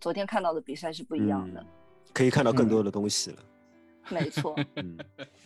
[0.00, 1.60] 昨天看到的比赛是不一样的。
[1.60, 1.66] 嗯
[2.14, 3.36] 可以看到更嗯多的东西了，
[4.08, 4.98] 没错， 嗯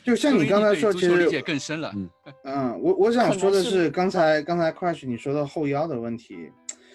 [0.04, 1.92] 就像你刚才说，其实理解实，更深了。
[1.94, 2.10] 嗯
[2.44, 6.50] 嗯，我我想说的是，刚才刚才 Crash 你说的后腰的问题，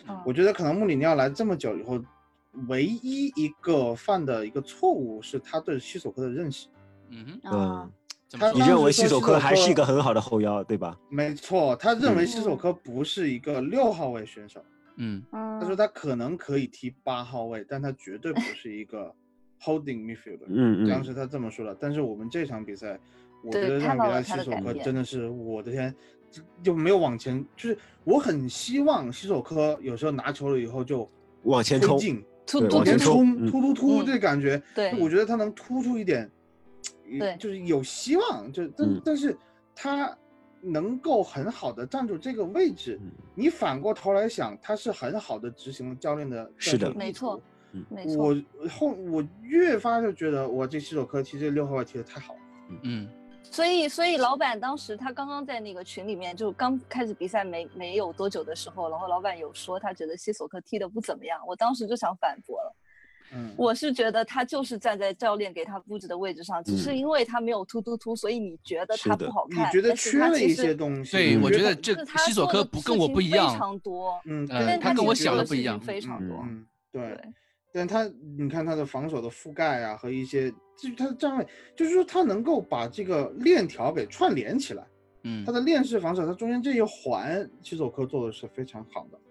[0.07, 1.99] 嗯我觉得可能穆里尼奥来这么久以后，
[2.67, 6.67] 唯一一个犯的一个错误是他对西索科的认识。
[7.09, 7.89] 嗯哼，啊
[8.33, 10.97] 嗯，你认为当时说西索科还是一个很好的后腰，对吧？
[11.09, 14.61] 没错，他认为嗯西索科不是一个六号位选手，
[14.97, 19.13] 嗯嗯，他说他可能可以踢八号位，但他绝对不是一个
[19.63, 20.45] holding midfielder。
[20.49, 21.73] 嗯嗯，当时他这么说的。
[21.79, 22.99] 但是我们这场比赛，
[23.43, 25.95] 我觉得这场比赛看到了他西索科真的是，我的天，
[26.29, 31.09] 就就没有往前，就是我很希望西索科有时候拿球了以后就
[31.43, 32.97] 往前冲，推进，对突突突
[33.51, 36.27] 突突突嗯这感觉，对我觉得他能突出一点，
[37.19, 39.37] 对就是有希望，就但嗯但是
[39.75, 40.17] 他
[40.61, 42.97] 能够很好的站住这个位置。
[43.03, 47.39] 嗯你反过头来想，他是很好的执行了教练的是的没错
[47.89, 52.39] 没错，我后我越发就觉得，我这西索科踢这六号位踢的太好了。
[52.81, 53.07] 嗯
[53.51, 62.75] 所以，所以老板当时他刚刚在那个群里面，就刚开始比赛没没有多久的时候，然后老板有说他觉得西索科踢的不怎么样，我当时就想反驳了。
[63.33, 69.67] 嗯，我是觉得他就是站在教练给他布置的位置上，只是嗯因为他没有突突突，所以你觉得他不好看。
[69.67, 71.11] 你觉得是缺了一些东西？
[71.11, 73.51] 对，你我觉得这西索科不跟我不一样。
[73.51, 76.37] 非常多，嗯，呃他跟我想的不一样嗯非常多。
[76.47, 77.33] 嗯，对对，
[77.71, 84.85] 但他你看他的防守的覆盖啊，和一些就是他的站位，就是说他能够把这个链条给串联起来。
[85.23, 89.17] 嗯他，的链式防守，他中间这一环，齐索科做的是非常好的。
[89.17, 89.21] 而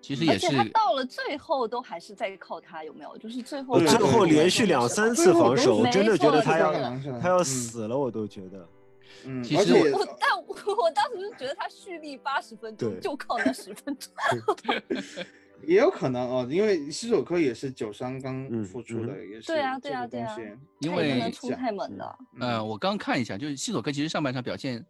[0.00, 3.16] 其实也是且他到了最后都还是在靠他，有没有？
[3.18, 6.72] 就是最后最后连续两三次防守，我真的觉得他要
[7.20, 8.68] 他要嗯死了，我都觉得。
[9.26, 14.12] 嗯，其实而且我但我我当时就觉得他蓄力八十分钟，就靠那十分钟。
[15.66, 20.36] 也有可能哦，因为西索科也是九伤刚嗯复出的，也是对啊对这啊对啊。
[20.80, 22.04] 因为能出太猛的。
[22.40, 24.84] 呃，嗯我刚看一下，就是西索科其实上半场表现，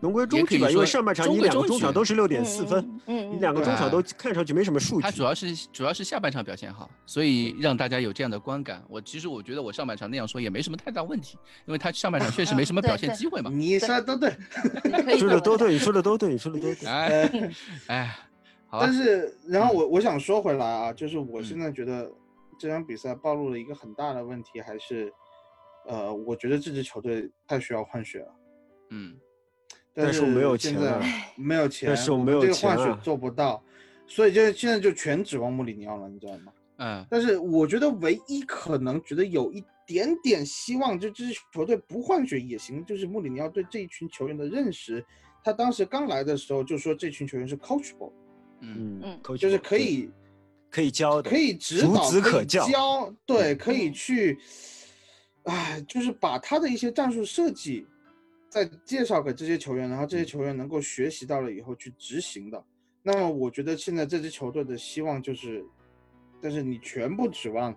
[0.00, 5.02] 中规也中矩吧，因为上半场你两个中场都是六点嗯四分，，嗯嗯，你两个中场都看上去没什么数据。
[5.02, 8.82] 他主要是主要是下半场表现好，所以让大家有这样的观感。
[8.88, 13.50] 我其实我觉得我上半场那样说也没什么太大问题，因为他上半场确实没什么表现机会嘛。
[13.50, 14.36] 你说的都对，
[15.18, 16.86] 说的都对，你说的都对，你说的都对。
[16.86, 17.30] 哎
[17.86, 18.16] 哎，
[18.76, 22.12] 好但，是，然后嗯我我想说回来啊，就是我嗯现在觉得
[22.58, 25.12] 这场比赛暴露了一个很大的问题，还是，
[25.86, 28.34] 呃，我觉得这支球队太需要换血了。
[28.90, 29.16] 嗯
[29.94, 31.02] 但是 我没有钱现在啊
[31.36, 33.62] 没有钱，但是我没有钱这个换血做不到，
[34.06, 36.52] 所以就现在就全指望穆里尼奥了，你知道吗？
[36.78, 45.02] 嗯，但是我觉得唯一可能觉得有一点点希望，就这支球队不换血也行，就是穆里尼奥对这一群球员的认识。
[45.42, 48.12] 他当时刚来的时候就说这群球员是 coachable，
[48.60, 50.10] 嗯，嗯就是可以
[50.70, 54.38] 可以教的，可以指导，可以子可教教，对，可以嗯去，
[55.44, 57.86] 哎，就是把他的一些战术设计
[58.48, 62.62] 再介绍给这些球员，然后这些球员能够学习到了以后去执行的。
[63.02, 65.64] 那么我觉得现在这支球队的希望就是，
[66.40, 67.74] 但是你全部指望，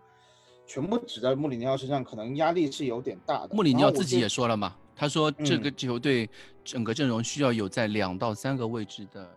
[0.66, 3.54] 全部指在穆里尼奥身上，可能压力是有点大的。
[3.54, 6.28] 穆里尼奥自己也说了嘛，他说这嗯个球队
[6.64, 9.32] 整个阵容需要有在两到三个位置的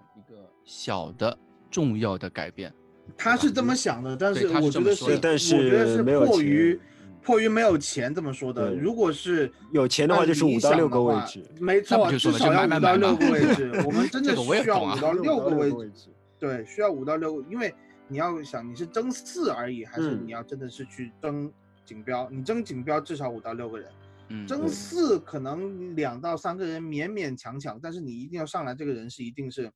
[0.65, 1.37] 小的
[1.71, 2.73] 重要的改变。
[3.17, 6.89] 他是这么想的，但是是我觉得是，这么说的但我觉得是迫于嗯
[7.23, 8.75] 迫于没有钱这么说的。
[8.75, 13.73] 如果是有钱的话就是 五到六个位置没错，不就说至少要五到六个位置。
[13.87, 16.09] 我们真的需要五到六个位置，
[16.39, 17.73] 对，需要五到六个，因为
[18.09, 21.51] 你要想你是争四而已，还是嗯你要真的是去争
[21.85, 22.29] 锦标？
[22.31, 23.89] 你争锦标至少五到六个人，
[24.29, 29.71] 嗯，争对四可能两到三个人勉勉强强，但是你一定要上来，这个人是一定是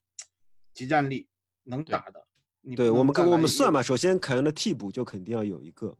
[0.77, 1.27] 集战力
[1.64, 2.22] 能打的。
[2.77, 5.97] 对我们跟我们算嘛，首先凯恩的替补就肯定要有一个，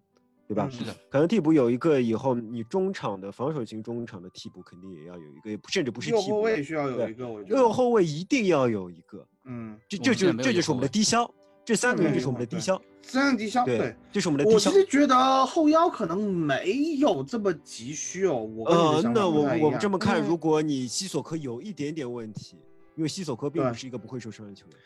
[0.47, 0.69] 对吧？
[0.71, 11.33] 嗯是的，凯恩替补有一个以后，你中场的防守型中场的替补肯定也要有一个，甚至不是替补，后卫需要有一个，我觉得右后卫一定要有一个，嗯，这这就这就是我们的低消，
[11.65, 14.81] 这三个人就是我们的低消，三低消对对。，这是我们的低消我其。
[14.81, 22.57] 实觉得后腰可能没有这么急需哦，我呃那我我们这么看，嗯如果你西索科有一点点问题，
[22.97, 24.77] 因为西索科并不是一个不会受伤的球员，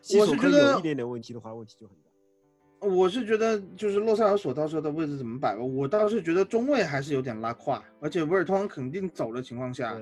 [0.00, 2.86] 西我索科有是觉得一点点问题的话，问题就很大。
[2.86, 9.98] 我是觉得就是洛塞尔索到时候的位置怎么摆吧，我倒是觉得中卫还是有点拉胯，而且维尔通肯定走的情况下，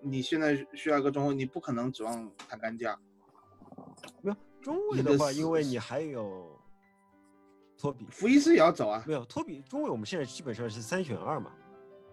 [0.00, 2.98] 你现在需要一个中卫，你不可能指望他干架。
[4.22, 6.58] 没有中卫的话，因为你还有
[7.76, 11.52] 托比，福伊斯也要走啊，没有托比中卫，我们现在基本上是三选二嘛。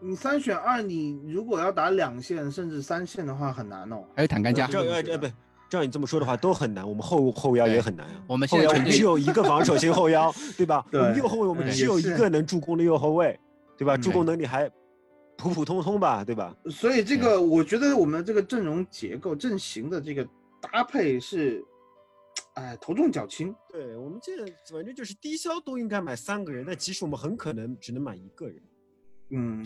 [0.04, 4.04] 你三选二，你如果要打两线甚至三线的话很难哦。
[4.16, 5.36] 还有坦甘加这，照个我觉得呃呃不，
[5.70, 8.24] 照你这么说的话都很难，我们后后腰也很难啊。
[8.28, 10.84] 我们后腰只有一个防守型后腰， 对吧？
[10.92, 13.40] 我们对右后卫我们嗯只有一个能助攻的右后卫，
[13.78, 13.96] 对吧？
[13.96, 14.68] 嗯助攻能力还
[15.38, 16.56] 普普通通吧，对吧？
[16.70, 20.28] 所以这个我觉得我们这个阵容结构、阵型的这个
[20.60, 21.64] 搭配是，
[22.56, 23.56] 哎，头重脚轻。
[23.70, 24.34] 对我们这
[24.74, 28.56] 反正就是低消都应该买三个人，但其实我们很可能只能买一个人。
[29.34, 29.66] 嗯，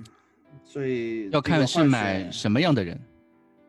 [0.64, 3.00] 所以要看是买什么样的人。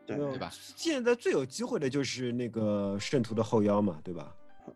[0.05, 0.49] 对对吧？
[0.77, 4.33] 现在最有机会的就是那个圣徒的后腰嘛，对吧？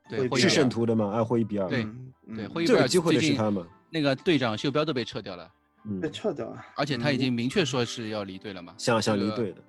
[0.10, 1.70] 对霍伊比尔圣徒的嘛，爱霍伊比尔。
[1.70, 3.66] 对嗯对，嗯最霍伊比尔有机会的是他嘛。
[3.90, 5.50] 那个队长袖标都被撤掉了，
[5.86, 8.74] 嗯被，撤掉了，而且他已嗯经明确说是要离队了嘛。
[8.78, 9.62] 想想离队的。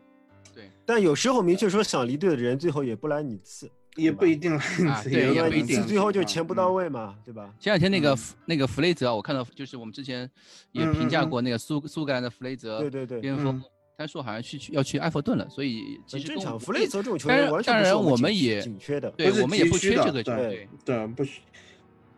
[0.53, 7.53] 对，但有时候明确说想离队的人，最后也不来你次，也不一定啊 对也不一定最后就钱不到嗯位嘛，对吧？
[7.61, 10.29] 前两天那个那个弗雷泽，我看到就是我们之前
[10.73, 13.63] 也评价过那个苏苏格兰的弗雷泽对对对，边锋嗯，
[13.99, 16.59] 他说好像去去要去埃弗顿了，所以其实正常。
[16.59, 19.11] 弗雷泽这种球员完全不是当然我们也紧缺的。
[19.11, 20.69] 对我们也不缺这个球对队。
[20.85, 21.41] 对，不需。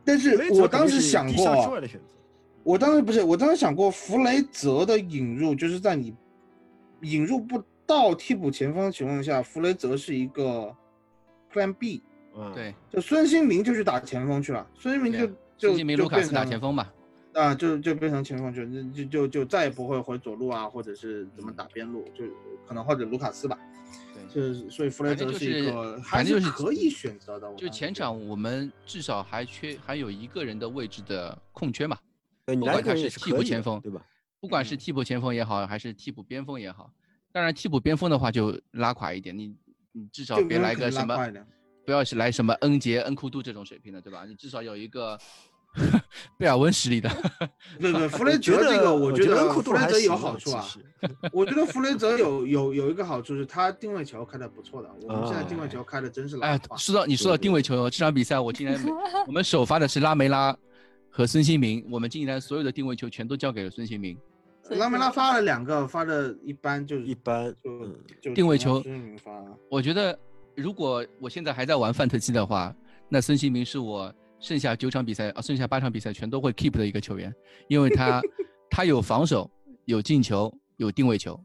[0.04, 1.72] 但是我当时想过。
[2.62, 6.14] 我当时不是，我当时想过弗雷泽的引入，就是在你
[7.02, 10.74] 引入不到替补前锋的情况下，弗雷泽是一个
[11.54, 12.02] Plan B，
[12.36, 15.26] 嗯，对，就孙兴民就去打前锋去了，孙兴民就
[15.56, 16.90] 就孙兴民、就卢卡斯打前锋嘛。
[17.34, 22.24] 啊，就就变成前锋去，就就就就再也不会回左路啊，或者是怎么打边路，就
[22.66, 23.58] 可能或者卢卡斯吧，
[24.14, 27.52] 对，就是所以弗雷泽就是是一个还反正就是可以选择的。
[27.56, 31.98] 就前场我们至少还缺还有一个人的位置的空缺嘛，
[32.46, 34.00] 不管他是替补前锋对吧？
[34.38, 36.88] 不管是嗯替补前锋也好，还是替补边锋也好，
[37.32, 39.56] 当然替补边锋的话就拉垮一点，你
[39.96, 41.16] 你至少别来个什么
[41.86, 44.24] 不要是来什么恩杰、恩库杜这种水平的，对吧？
[44.26, 45.18] 你至少有一个
[46.38, 47.10] 贝尔温实力的。
[47.78, 50.66] 对对，弗雷泽这个，我觉得恩库杜还弗雷泽有好处啊。
[51.30, 58.82] 我觉得弗雷泽有有有一个好处是他定位球开的不错的，我们现在定位啊球开的真是哎。，说到你说到定位球，这场比赛我竟然
[59.26, 60.56] 我们首发的是拉梅拉
[61.10, 64.18] 和孙兴民，我们竟然所有的定位球全都交给了孙兴民。
[64.70, 69.30] 拉梅拉发了两个，发的一般，就是一般，就嗯，就定位球孙兴民发。
[69.70, 70.18] 我觉得
[70.54, 72.74] 如果我现在还在玩范特西的话，
[73.08, 77.32] 那孙兴民是我剩下九场比赛啊，剩下八场比赛全都会 keep 的一个球员，
[77.68, 78.22] 因为他
[78.70, 79.50] 他有防守，
[79.84, 81.38] 有进球，有定位球，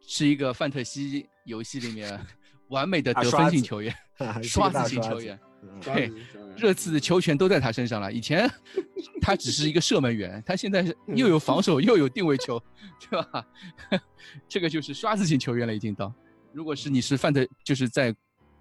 [0.00, 2.20] 是一个范特西游戏里面
[2.68, 3.94] 完美的得分性球员，
[4.44, 5.38] 刷子型球员。
[5.72, 6.12] 嗯对
[6.56, 8.12] 热刺的球权都在他身上了。
[8.12, 8.48] 以前
[9.20, 12.62] 他只是一个射门员，他现在是又有防守又有定位球，
[13.10, 13.44] 对吧？
[14.48, 16.12] 这个就是刷子型球员了，已经到。
[16.52, 18.14] 如果是你是范特，就是在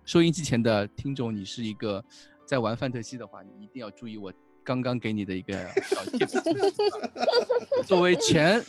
[0.05, 2.03] 收音机前的听众，你是一个
[2.45, 4.33] 在玩范特西的话，你一定要注意我
[4.63, 7.83] 刚刚给你的一个小 tip。
[7.85, 8.63] 作为前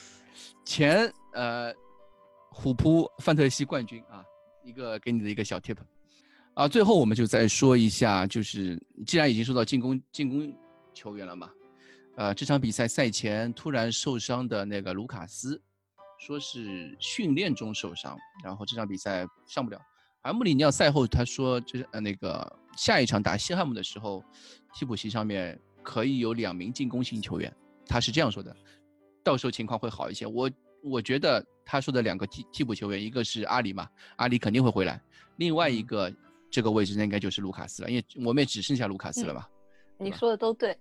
[0.67, 1.73] 前呃
[2.51, 4.23] 虎扑范特西冠军啊，
[4.63, 5.79] 一个给你的一个小 tip。
[6.55, 10.57] 啊，最后我们就再说一下，就是既然已经说到进攻进攻
[10.95, 11.51] 球员了嘛，
[12.15, 15.61] 呃，这场比赛赛前突然受伤的那个卢卡斯，
[16.21, 19.81] 说是训练中受伤，然后这场比赛上不了。
[20.23, 24.25] 而穆里尼奥赛后他说，就是呃那个下一场打西汉姆的时候，
[24.73, 27.53] 替补席上面可以有两名进攻型球员，
[27.85, 28.57] 他是这样说的，
[29.25, 30.25] 到时候情况会好一些。
[30.25, 30.49] 我
[30.85, 35.03] 我觉得他说的两个替替补球员，一个是阿里嘛，阿里肯定会回来，
[35.39, 36.15] 另外一个。
[36.55, 39.45] 这个位置那应该就是卢卡斯了，因为我们也只剩下卢卡斯了嘛。
[39.99, 40.79] 你说的都对，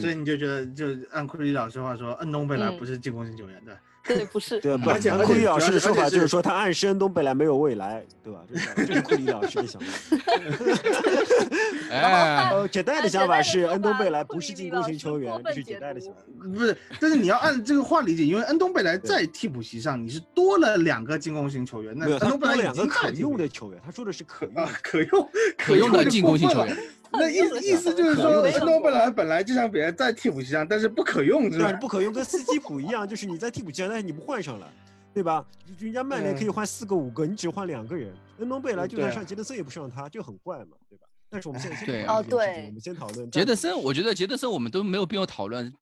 [0.00, 3.74] 所以你就觉得，就按库里老师话说，恩东本来不是进攻型球员，对。
[4.06, 4.58] 对，不是。
[4.60, 8.40] 对，而且库里老师的说法就是说，他暗示恩东贝莱没有未来，对吧？
[8.76, 10.16] 这是库里老师的想法。
[11.90, 16.20] 哎，简单的想法是，恩东贝莱不是进攻型球员，这是简单的想法。
[16.42, 26.76] 不是，但是你要按这个话理解，因为恩东贝莱在替补席上，你是多了两个进攻型球员，那恩东贝莱两个可用的球员，他说的是可用，可用，可用的进攻型球员。
[27.12, 27.36] 那意
[27.66, 31.72] 意思就是说，恩东贝莱本来就像别人在替补席上，但是不可用，是吧？
[31.74, 34.70] 不可用，跟斯基普一样，就是你在替补席上，但是你不换上了，
[35.14, 35.44] 对吧？
[35.78, 38.12] 人家曼联可以换四个、五个，你只换两个人。
[38.38, 41.06] 恩东贝莱就算上杰德森也不上他，就很怪嘛，对吧？
[41.30, 43.76] 但是我们现在先哦对，我们先讨论杰德森。
[43.78, 45.72] 我觉得杰德森我们都没有必要讨论。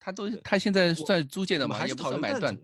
[0.00, 2.56] 他都他现在算租借的嘛，也不算买断，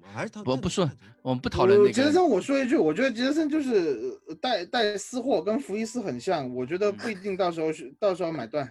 [0.46, 1.92] 我不说，我们不讨论那个。
[1.92, 8.66] 杰德森，我说一句，我觉得杰德森就是带带私货，跟福伊斯很像，我觉得不一定到时候是到时候买断，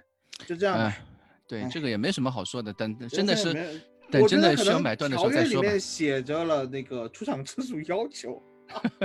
[0.47, 0.91] 就这样。
[1.47, 3.53] 对，这个也没什么好说的，等真的是
[4.09, 8.41] 等真的需要买断的时候再说里面写着了那个出场次数要求，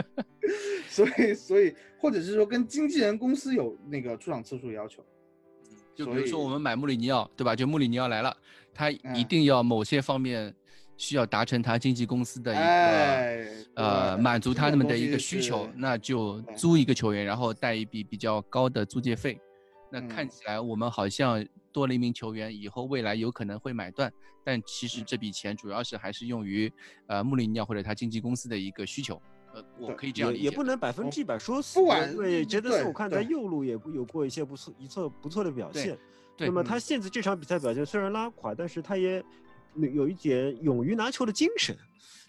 [0.88, 5.04] 所以所以或者是说跟经纪人公司有那个出场次数要求。
[5.94, 7.54] 就比如说我们买穆里尼奥，对吧？
[7.54, 8.36] 就穆里尼奥来了。
[8.72, 10.54] 他一定要某些方面
[10.96, 19.38] 需要达成他经纪公司的一个呃满足他们的一个需求，那就租一个球员，然后带一笔比较高的租借费。
[19.90, 24.10] 那看起来我们好像多了一名球员，以后未来有可能会买断，
[24.44, 26.72] 但其实这笔钱主要是还是用于
[27.08, 29.20] 呃穆里尼奥或者他经纪公司的一个需求。
[29.52, 30.44] 呃，我可以这样理解。
[30.44, 31.78] 也不能百分之一百说死。
[31.78, 35.98] 不管对杰德斯，我看在右路也有过一些不错、一错不错的表现。
[36.38, 39.22] 那么他现在这场比赛表现虽然拉垮，但是他也
[39.74, 41.76] 有一点勇于拿球的精神，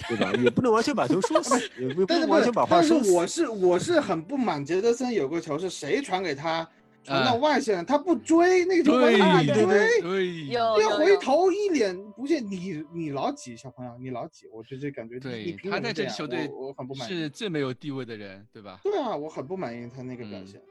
[0.08, 0.34] 对吧？
[0.34, 3.12] 也不能完全把球说死，也不能完全把话说死。
[3.12, 6.68] 我是我是很不满，杰德森有个球是谁传给他？
[7.04, 12.40] 传到外线，他不追那个球，他追，要回头一脸不屑。
[12.40, 14.46] 你你老几小朋友，你老几？
[14.54, 15.20] 我就这感觉。
[15.20, 18.80] 对，他在这支球队我很不满意，是最没有地位的人，对吧？
[18.84, 20.62] 对啊，我很不满意他那个表现。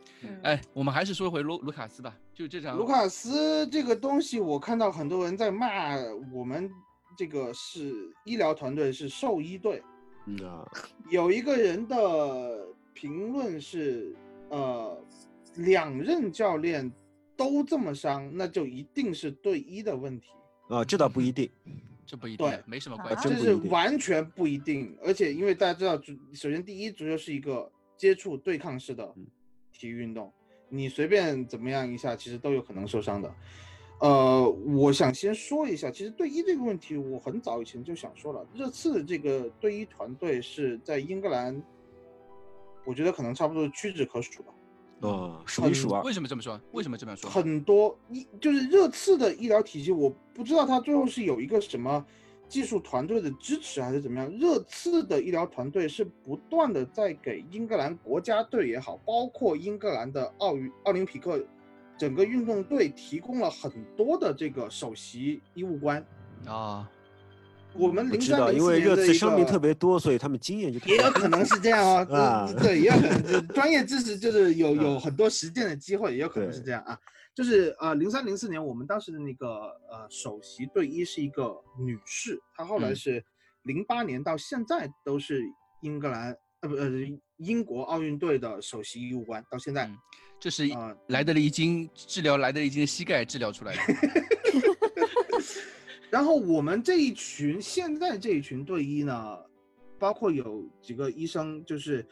[0.42, 2.76] 哎，我们还是说回卢卢卡斯吧，就这场。
[2.76, 5.96] 卢卡斯这个东西，我看到很多人在骂
[6.32, 6.70] 我们
[7.16, 7.92] 这个是
[8.24, 9.82] 医疗团队，是兽医队。
[10.26, 10.64] 嗯啊。
[11.08, 14.14] 有一个人的评论是，
[14.48, 14.96] 呃。
[15.60, 16.90] 两任教练
[17.36, 20.30] 都这么伤，那就一定是队医的问题
[20.68, 20.84] 啊？
[20.84, 21.50] 这倒不一定，
[22.04, 24.96] 这不一定，对，没什么关系，这是完全不一定。
[25.02, 26.00] 而且因为大家知道，
[26.34, 29.14] 首先第一，足球是一个接触对抗式的
[29.72, 30.32] 体育运动，
[30.68, 33.34] 你随便怎么样一下，其实都有可能受伤的。
[34.00, 38.46] 呃，我想先说一下，其实队医这个问题，我很早以前就想说了。
[38.54, 41.62] 热刺的这个队医团队是在英格兰，
[42.86, 44.54] 我觉得可能差不多屈指可数吧。
[45.00, 46.02] 呃，数一数二。
[46.02, 46.60] 为什么这么说？
[46.72, 47.28] 为什么这么说？
[47.30, 52.04] 很多医就是热刺的医疗体系，我不知道他最后是有一个什么
[52.48, 54.30] 技术团队的支持还是怎么样。
[54.30, 61.42] 热刺的医疗团队是不断的在给英格兰国家队也好，包括英格兰的奥运奥林匹克
[61.98, 66.04] 整个运动队提供了很多的这个首席医务官
[66.46, 66.90] 啊。
[67.74, 72.06] 我们知道，因为热刺伤病特别多，所以他们经验就也有可能是这样哦。
[72.14, 76.98] 啊， 对，也有可能专业知识就是有有很多实践的机会，也有可能是这样啊。
[77.34, 79.48] 就是呃，零三零四年我们当时的那个
[79.90, 83.24] 呃首席队医是一个女士，她后来是
[83.62, 85.42] 零八年到现在都是
[85.80, 86.90] 英格兰呃不呃
[87.38, 89.88] 英国奥运队的首席医务官，到现在。
[90.40, 90.68] 这是
[91.08, 93.80] 莱德利金治疗莱德利金的膝盖治疗出来的。
[96.10, 99.38] 然后我们这一群现在这一群队医呢，
[99.98, 102.04] 包括有几个医生，就是，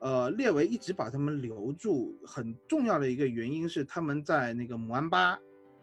[0.00, 5.38] 呃，列维一直把他们留住，很重要的一个原因是他们在那个姆安巴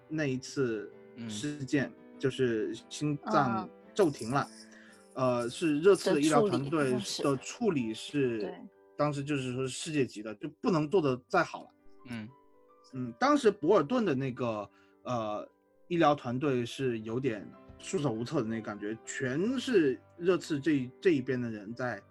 [0.07, 0.93] 那一次
[1.28, 4.47] 事件，就是心脏骤停了，
[5.13, 6.91] 呃，是热刺的医疗团队
[7.24, 8.53] 的处理是
[8.95, 11.70] 当时就是说世界级的，就不能做的再好了。
[12.09, 12.30] 嗯。
[12.93, 14.70] 嗯，当时博尔顿的那个
[15.03, 15.45] 呃
[15.88, 22.01] 医疗团队是有点束手无策的那个感觉，全是热刺这这一边的人在，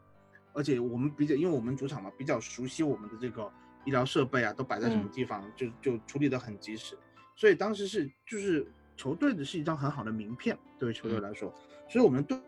[0.52, 3.50] 而且我们比较，因为我们主场嘛，比较熟悉我们的这个
[3.84, 6.96] 医疗设备啊，都摆在什么地方，就就处理的很及时，
[7.34, 8.66] 所以当时是就是
[8.96, 11.52] 球队的是一张很好的名片，对于球队来说，
[11.88, 12.40] 所以我们队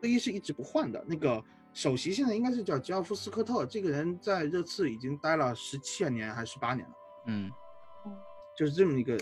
[0.00, 1.42] 队医是一直不换的，那个
[1.74, 6.94] 首席现在应该是叫吉奥夫斯科特，这个人在热刺已经待了十七年还是十八年了。
[7.26, 7.50] 嗯，
[8.56, 9.20] 就是这么一个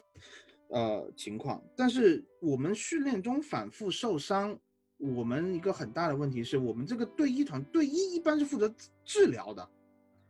[0.68, 4.58] 呃情况，但是我们训练中反复受伤，
[4.98, 8.72] 我们一个很大的问题是我们这个队医团队医一般是负责
[9.04, 9.68] 治疗的，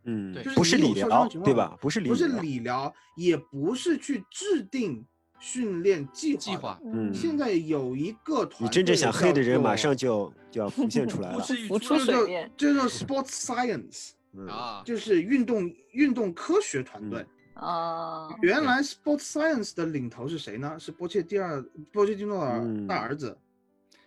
[0.04, 1.78] 嗯，对就是不是理疗对吧？
[1.80, 5.04] 不是理不是疗理疗，也不是去制定
[5.38, 6.38] 训练计划。
[6.40, 6.80] 计划。
[6.84, 11.38] 嗯现在有一个团队，你真正想黑的人，马上就就要浮现出来了。
[11.38, 17.24] 不至于浮出出来做水面叫做 sports science，嗯，啊，就是运动运动科学团队。
[17.54, 20.76] 啊，原来 Sports Science 的领头是谁呢？
[20.78, 22.44] 是波切第二波切蒂诺
[22.88, 23.36] 大儿子，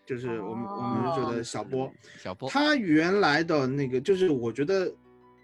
[0.05, 1.89] 就是我们、我们觉得小波。
[2.17, 4.93] 小波，他原来的那个就是我觉得，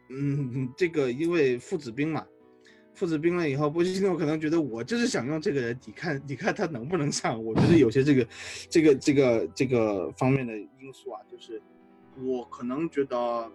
[0.10, 2.26] 嗯，这个因为父子兵嘛，
[2.94, 7.42] 父子兵了以后，波切蒂诺可能觉得我就是想用这个人抵看你看他能不能上。
[7.42, 8.28] 我觉得有些这个
[8.70, 11.62] 这个这个这个方面的因素啊，就是
[12.22, 13.50] 我可能觉得。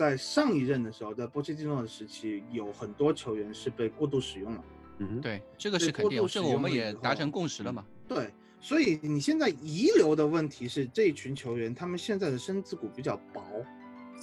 [0.00, 4.64] 在上一任的时候，在波切蒂诺的时期，有很多球员是被过度使用了。
[4.96, 7.84] 嗯，对，这个是肯定，过度使这个我们也达成共识了嘛。
[8.08, 8.30] 对，
[8.62, 13.42] 所以你现在遗留的问题是这一群球员，他们现在的身子骨比较薄。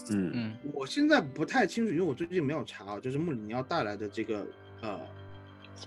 [0.09, 4.47] 嗯嗯我现在不太清楚，因为我最近没有查啊，就是穆里尼奥带来的这个
[4.81, 4.99] 呃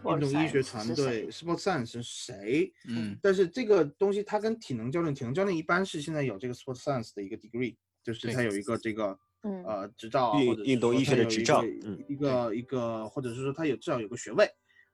[0.05, 2.73] 运动医学团队 Sports Science 是谁？
[2.87, 7.75] 嗯但是这个东西它跟体能教练，体能教练一般是现在有这个 Sports Science 的一个 degree，
[8.05, 14.45] 就是对它有一个这个嗯呃执照或者是运动医学的执照嗯一个一个，或者是说他有至少有个学位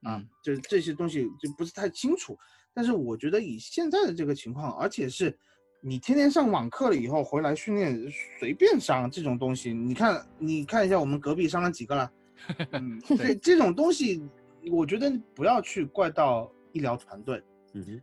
[0.02, 2.38] 啊嗯，就是这些东西就不是太清楚。
[2.72, 5.36] 但是我觉得以现在的这个情况，而且是
[5.80, 7.98] 你天天上网课了以后回来训练
[8.38, 12.12] 随便上这种东西，你看你看一下我们隔壁上了几个了，
[12.72, 14.22] 嗯，这这种东西，
[14.70, 17.42] 我觉得不要去怪到医疗团队，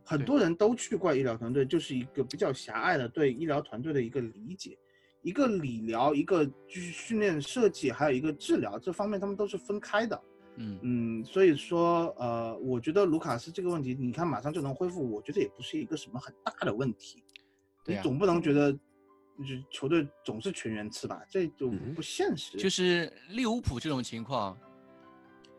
[0.04, 4.76] 很多人都去怪医疗团队，就是一个比较狭隘的对医疗团队的一个理解。
[5.24, 10.22] 一个理疗，一个就是训练设计，还有一个治疗，这方面他们都是分开的。
[10.56, 17.24] 嗯嗯，所以说，呃，我觉得卢卡斯这个问题，你看马上就能恢复，我觉得也不是一个什么很大的问题。
[17.82, 22.56] 对啊你总不能觉得，就是球队总是全员吃吧，这就嗯哼不现实。
[22.56, 24.56] 就是利物浦这种情况，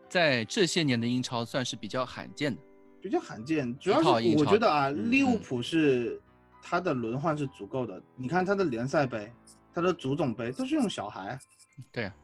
[0.08, 2.62] 在这些年的英超算是比较罕见的。
[3.02, 4.08] 比较罕见，主要是
[4.38, 6.18] 我觉得啊，利物浦是
[6.62, 8.02] 他的轮换是足够的。
[8.16, 9.30] 你看他的联赛杯，
[9.76, 11.38] 他的足总杯都是用小孩，
[11.92, 12.16] 对啊，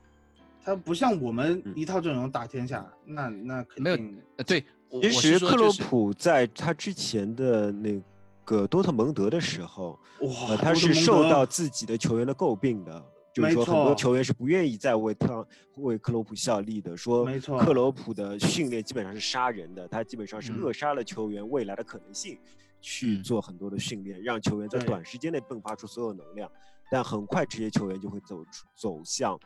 [0.65, 1.75] 他不像我们嗯。
[1.77, 4.65] 一套阵容打天下，那那肯定没有对，
[5.11, 8.03] 其实克洛普在他之前的那
[8.47, 15.47] 个多特蒙德的时候，哇呃，，他是受到自己的球员的诟病的，就是说很多球员是不愿意再为他
[15.77, 20.57] 为克洛普效力的，说没错克洛普的训练基本上是杀人的，他基本上是嗯。
[20.63, 22.39] 扼杀了球员未来的可能性，
[22.81, 23.23] 去嗯。
[23.23, 26.51] 做很多的训练，让球员在短时间内迸发出所有能量，
[26.93, 29.41] 但很快职业球员就会走出走向，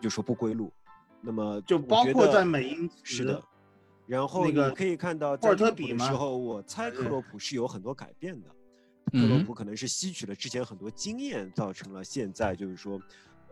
[0.00, 0.72] 就说不归路。
[1.20, 3.42] 那么就包括在美因茨是的，
[4.06, 8.48] 然后你可以看到在利物浦特比的时候，我猜克洛普是有很多改变的。
[9.12, 12.98] 克洛普可能是吸取了之前很多经验，造成了现在就是说，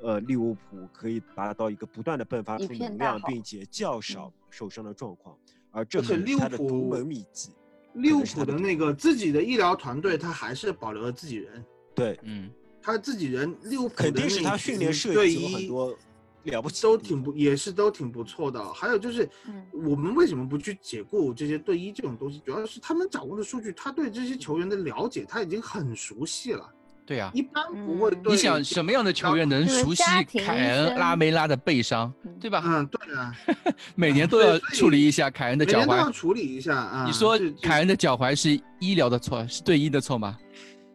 [0.01, 5.37] 呃，利物浦可以达到一个不断的迸发出能量，并且较少受伤的状况，
[5.71, 7.53] 而这而且可能是他的利物浦独门秘籍。
[7.93, 11.63] 利物浦的那个自己的医疗团队，他还是保留了自己人，
[11.95, 12.51] 对，嗯
[12.83, 15.97] 他自己人利物浦肯定是他训练设队计有很多
[16.45, 18.73] 了不起都挺不，也是都挺不错的。
[18.73, 22.41] 还有就是，嗯我们为什么不去解雇这些队医这种东西？
[22.47, 26.67] 主要是他们掌握的数据，他对这些球员的了解，他已经很熟悉了，
[27.05, 28.33] 对啊，一般不会嗯对。
[28.33, 30.03] 你想什么样的球员能熟悉
[30.39, 32.63] 凯恩、拉梅拉的背伤，嗯对吧？
[32.65, 33.35] 嗯，对啊，
[33.95, 36.13] 每年都要处理一下凯恩的脚每年都要踝。
[36.13, 37.05] 处理一下啊。
[37.05, 40.39] 你说凯恩的脚踝是医疗的错，是队医的错吗？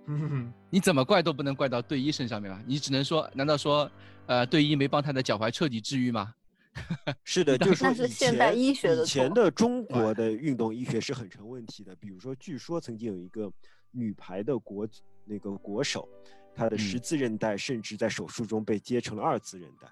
[0.08, 2.62] 嗯你怎么怪都不能怪到队医身上面吧？
[2.68, 3.90] 你只能说，难道说，
[4.26, 6.34] 呃，队医没帮他的脚踝彻底治愈吗？
[7.24, 11.96] 是的，就是说那是以现代前医学的以前的中国的运动医学是很成问题的。
[11.98, 13.52] 比如说，据说曾经有一个
[13.92, 14.88] 女排的国
[15.24, 16.10] 那个国手，
[16.56, 19.88] 她的十嗯字韧带甚至在手术中被接成了二次韧带。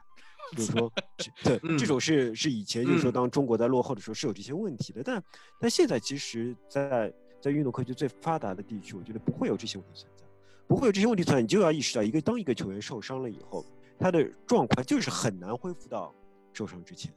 [0.58, 5.24] 就是说， 这对嗯这种是是以前就是说，嗯当中国在落后的时候是有这些问题的，但
[5.60, 10.24] 但现在其实在，在运动科学最发达的地区，我觉得不会有这些问题存在，
[10.68, 13.66] 不会有这些问题存在，你就要意识到，一个当一个球员受伤了以后，
[14.00, 16.14] 他的状况就是很难恢复到
[16.54, 17.12] 受伤之前，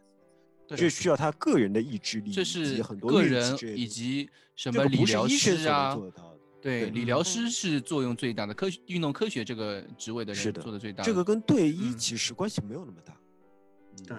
[0.67, 6.41] 对这需要他个人的意志力，这是很多个人以及什么理疗医生所能师啊做得到的。
[6.63, 11.05] 对，理疗嗯师是作用最大的，科学运动科学这个职位的人是的做的最大的。
[11.05, 13.13] 这个跟队医嗯其实关系没有那么大。
[13.13, 14.17] 嗯对，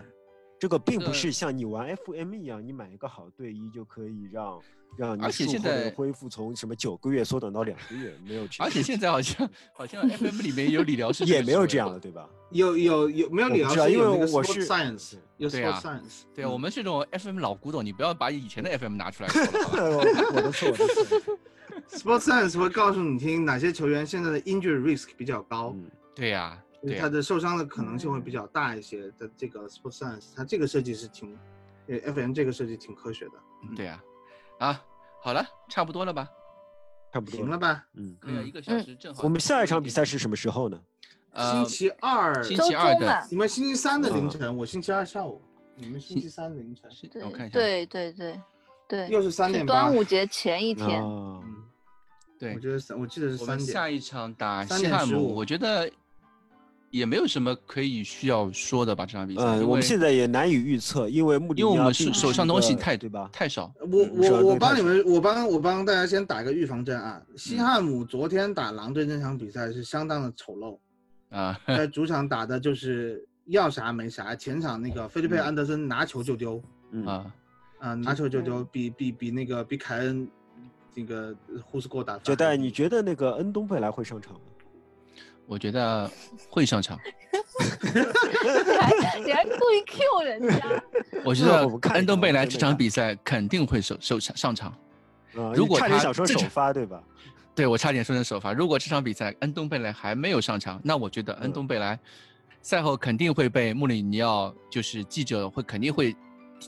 [0.60, 4.60] 这个并不是像你玩 FM 一样，你买一个好队医就可以让
[4.98, 8.48] 让你而且现术后的在恢复从什么九个月缩短到两个月，没有。
[8.60, 12.00] 而且现在好像好像 FM 里面有理疗师，也没有这样的，。
[12.00, 12.28] 对吧？
[12.52, 13.92] 有有有没有理疗师？
[13.92, 16.22] 因为我是 science，有 science。
[16.34, 19.42] 对啊，我们是这种 FM 老古董，你不要把以前的 FM 拿出来说？
[20.34, 21.38] 我的错，我的错。
[21.92, 26.58] sport science 会告诉你听哪些球员现在的 injury risk 比较高，嗯，对呀，
[27.00, 29.30] 他的受伤的可能性会比较大一些的。
[29.38, 31.38] 这个 sport science，它这个设计是挺，
[31.88, 33.32] 呃，FM 这个设计挺科学的。
[33.64, 34.04] 嗯对啊，
[34.60, 34.84] 啊，
[35.22, 36.30] 好了，差不多了吧？
[37.12, 37.58] 差不多行了。
[37.58, 37.86] 吧？
[37.94, 39.24] 嗯，可以啊，嗯一个小时正好。
[39.24, 40.80] 我们下一场比赛是什么时候呢？
[41.32, 45.42] 呃星期二，星周期二的，你们星期三的凌嗯晨，我星期二下午，
[45.76, 46.90] 你们星期三凌晨，
[47.24, 48.40] 我看一下，对对对
[48.88, 49.96] 对，又是三点半端。
[49.96, 51.64] 午节前一天，啊，嗯，
[52.40, 53.58] 对我，觉得三，我记得是三点。
[53.58, 55.92] 们下一场打3西汉姆，我觉得
[56.96, 59.44] 也没有什么可以需要说的吧，这场比赛。
[59.44, 63.30] 呃，因为我们现在也难以预测，因为目的因为我们手手上东西太对吧？
[63.34, 67.22] 太少，我我我帮你们，我帮我帮大家先打个预防针啊。
[67.36, 70.80] 西嗯汉姆昨天打狼队那场比赛是相当的丑陋，
[71.36, 77.34] 啊，在主场打的就是要啥没啥，前场那个菲利佩嗯安德森拿球就丢，嗯，啊，
[77.80, 80.26] 啊、拿球就丢，比比比那个比凯恩
[80.94, 82.32] 那个呼斯过打法还低。
[82.32, 84.40] 杰代，你觉得那个恩东贝莱会上场吗？
[85.48, 86.10] 我觉得
[86.50, 87.00] 会上场。
[87.62, 90.84] 你还你还故意 Q 人家，
[91.24, 94.70] 我觉得那我们看一恩东看贝莱这场比赛肯定会首首场上场。
[95.36, 97.02] 啊，如果你差点他想说首发对吧？
[97.54, 98.52] 对我差点说成首发。
[98.52, 101.98] 如果这场比赛安东贝莱还没有上场，那我觉得恩嗯东贝莱
[102.62, 106.16] 赛后肯定会被穆里尼奥，就是记者会肯定会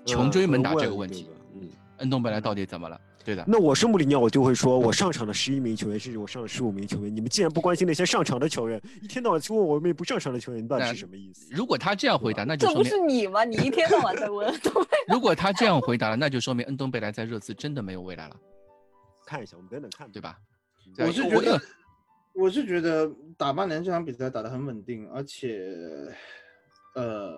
[0.06, 1.30] 穷追猛打这个问题。
[1.56, 3.00] 嗯，安东贝莱到底怎么了？
[3.28, 11.46] 对的，那我是穆里尼奥，我就会说，我上场的十一名球员，甚至我上了十五名球员，你们既然不关心那些上场的球员，一天到晚去问我们不上场的球员，你到底那是什么意思？
[11.52, 13.44] 如果他这样回答，那就这不是你吗？
[13.44, 14.72] 你一天到晚在问， 对
[15.10, 18.36] 如果他这样回答了，那就说明恩东贝莱在热刺真的没有未来了，
[19.28, 20.22] 看一下，我们等等看，对？
[20.22, 20.38] 吧？
[21.00, 21.62] 我是觉得，
[22.32, 25.68] 我是觉得打曼联这场比赛打得很稳定，而且，
[26.96, 27.34] 呃，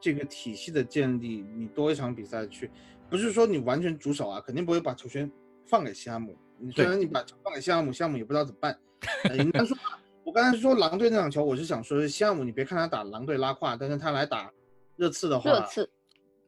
[0.00, 2.68] 这个体系的建立，你多一场比赛去，
[3.10, 5.30] 不是说你完全主守啊，肯定不会把球权
[5.66, 6.36] 放给西汉姆。
[6.58, 8.78] 你虽然你把球放给西汉姆，西汉姆也不知道怎么办。
[9.24, 9.76] 呃应该说，
[10.24, 14.50] 我刚才说狼队那场球，我是想说西汉姆，你别看他打狼队拉胯，但是他来打
[14.96, 15.90] 热刺的话，热刺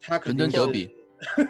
[0.01, 0.97] 他肯定是伦敦德比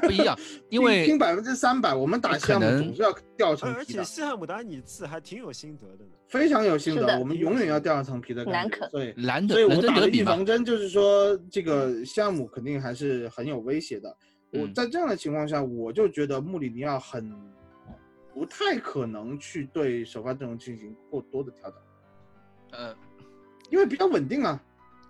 [0.03, 0.39] 不一样，
[0.71, 4.05] 因为拼百分之三百，我们打西汉姆总是要掉一层而而且。
[4.05, 6.11] 西汉姆打你次还挺有心得的呢。
[6.29, 14.17] 非常有心得，我们永远要掉一层皮的感难啃觉所以，兰德所以我打的敦德比嘛，预防针就是说，这个项目肯定还是很有威胁的。
[14.53, 17.35] 我嗯在这样的情况下，我就觉得穆里尼奥很
[18.33, 21.81] 不太可能去对首发阵容进行过多的调整，
[22.73, 22.97] 呃，
[23.71, 24.63] 因为比较稳定啊。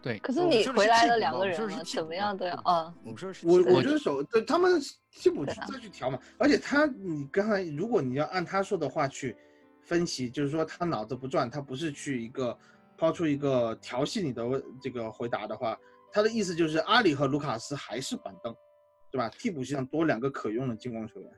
[0.03, 2.93] 对，可是你回来了两个人怎么样都要啊。
[3.05, 4.81] 我们说是我我觉得首对他们
[5.13, 9.37] 替补再去调嘛，而且他你刚才如果你要按他说的话去
[9.81, 12.59] 分析，就是说他脑子不转，他不是去一个
[12.99, 15.79] 抛出一个调戏你的问这个回答的话，
[16.11, 18.53] 他的意思就是阿里和卢卡斯还是板凳，
[19.13, 19.29] 对吧？
[19.29, 21.31] 替补席上多两个可用的进攻球员，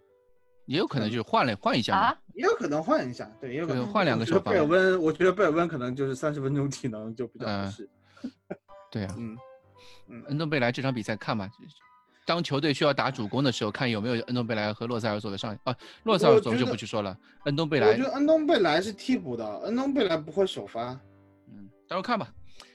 [0.67, 7.91] 也有可能就是换了换一下嘛啊，也有可能换一下，对，也有可能换两个我觉得首发贝尔温，我觉得贝尔温可能就是三十分钟体能就比较嗯合适，
[8.93, 9.37] 对啊，嗯
[10.07, 10.23] 嗯。
[10.29, 11.51] 恩东贝莱这场比赛看吧，
[12.25, 20.93] 当球队需要打主攻的时候，看有没有恩东贝莱和洛塞尔索的上啊，洛塞尔索就不去说了，恩东贝莱我觉，得恩东贝莱是替补的，恩东贝莱不会首发。
[21.49, 22.33] 嗯，到时候看吧。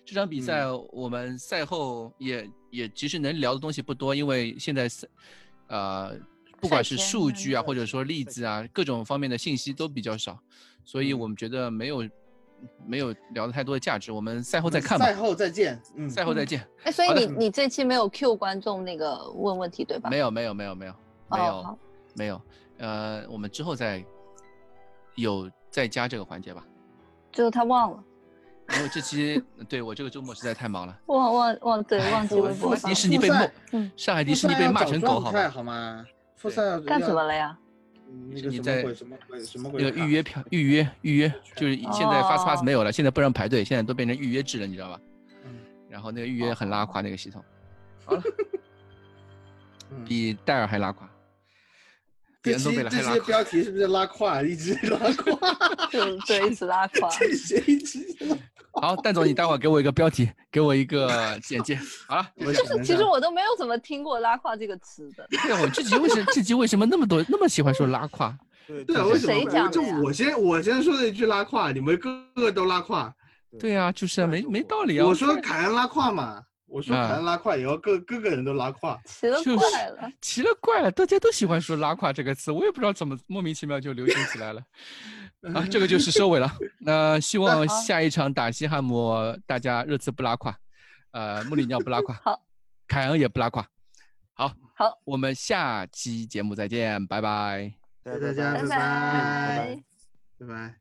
[0.10, 5.07] 这场比赛我们赛后也也其实能聊的东西不多，因为现在赛，
[5.68, 6.18] 呃，
[6.60, 10.40] 不管是数据啊，或者说例子啊，各种方面的信息都比较少，
[10.84, 12.10] 所以嗯我们觉得没有
[12.88, 15.14] 没有聊的太多的价值，我们赛后再看吧赛。
[15.14, 15.80] 后再见。
[15.95, 16.68] 嗯，赛后再见。
[16.86, 20.10] 哎，所以你你这期没有 Q 观众那个问问题对吧？
[20.10, 20.95] 没有没有没有没有
[21.30, 21.80] 没哦有好
[22.15, 22.41] 没有，
[22.80, 24.03] 呃，我们之后再
[25.14, 26.65] 有再加这个环节吧。
[27.31, 28.03] 最后他忘了，
[28.78, 30.98] 因为这期对我这个周末实在太忙了。
[31.08, 35.50] 忘忘忘对忘记微博迪士尼被骂，嗯上海迪士尼被骂成狗，好吗？
[35.50, 36.06] 好吗？
[36.36, 37.24] 复赛要干什么？
[37.24, 37.58] 了呀？
[38.32, 39.84] 你在么鬼什么鬼什么鬼？
[39.84, 45.00] 那个预约票预约预约，就是现在 Fast Pass 哦没有了，现在不让排队，现在都变成预约制了，你知道吧？
[45.46, 45.52] 嗯
[45.90, 47.44] 然后那个预约很拉垮，那个系统，
[48.06, 48.24] 好了，
[49.91, 51.10] 嗯比戴尔还拉垮。
[52.41, 54.41] 这期这些标题是不是拉胯？
[54.41, 55.24] 一直拉胯，
[55.91, 57.10] 就 对，一直拉胯。
[57.20, 58.38] 这些一直拉。
[58.82, 61.78] 好，蛋总，你待会儿给我一个标题，给我一个简介。
[62.07, 65.28] 好了， 就是其实我都没有怎么听过“拉胯”这个词的。
[65.30, 68.34] 对我这集为什么这集为什么那么多那么喜欢说拉胯？
[68.66, 69.70] 对对，为什么？
[69.70, 73.14] 就我先我先说了一句拉胯，你们个个都拉胯。
[73.60, 75.06] 对啊，就是啊，没没道理啊。
[75.06, 79.00] 我说凯恩拉胯嘛，我说凯恩拉胯以后，各各个人都拉胯。
[79.06, 84.62] 奇了怪了，奇了怪了，大家都喜欢说拉胯这个词，我也不知道怎么莫名其妙就流行起来了。
[85.54, 86.52] 啊，这个就是收尾了。
[86.80, 89.14] 那希望下一场打西汉姆，
[89.48, 90.56] 大家热刺不拉胯，
[91.12, 92.41] 呃，穆里尼奥不拉胯， 好，
[92.88, 93.66] 凯恩也不拉胯。
[94.34, 97.74] 好，好，我们下期节目再见，拜拜。
[98.04, 99.80] 大家拜拜，
[100.40, 100.76] 拜拜。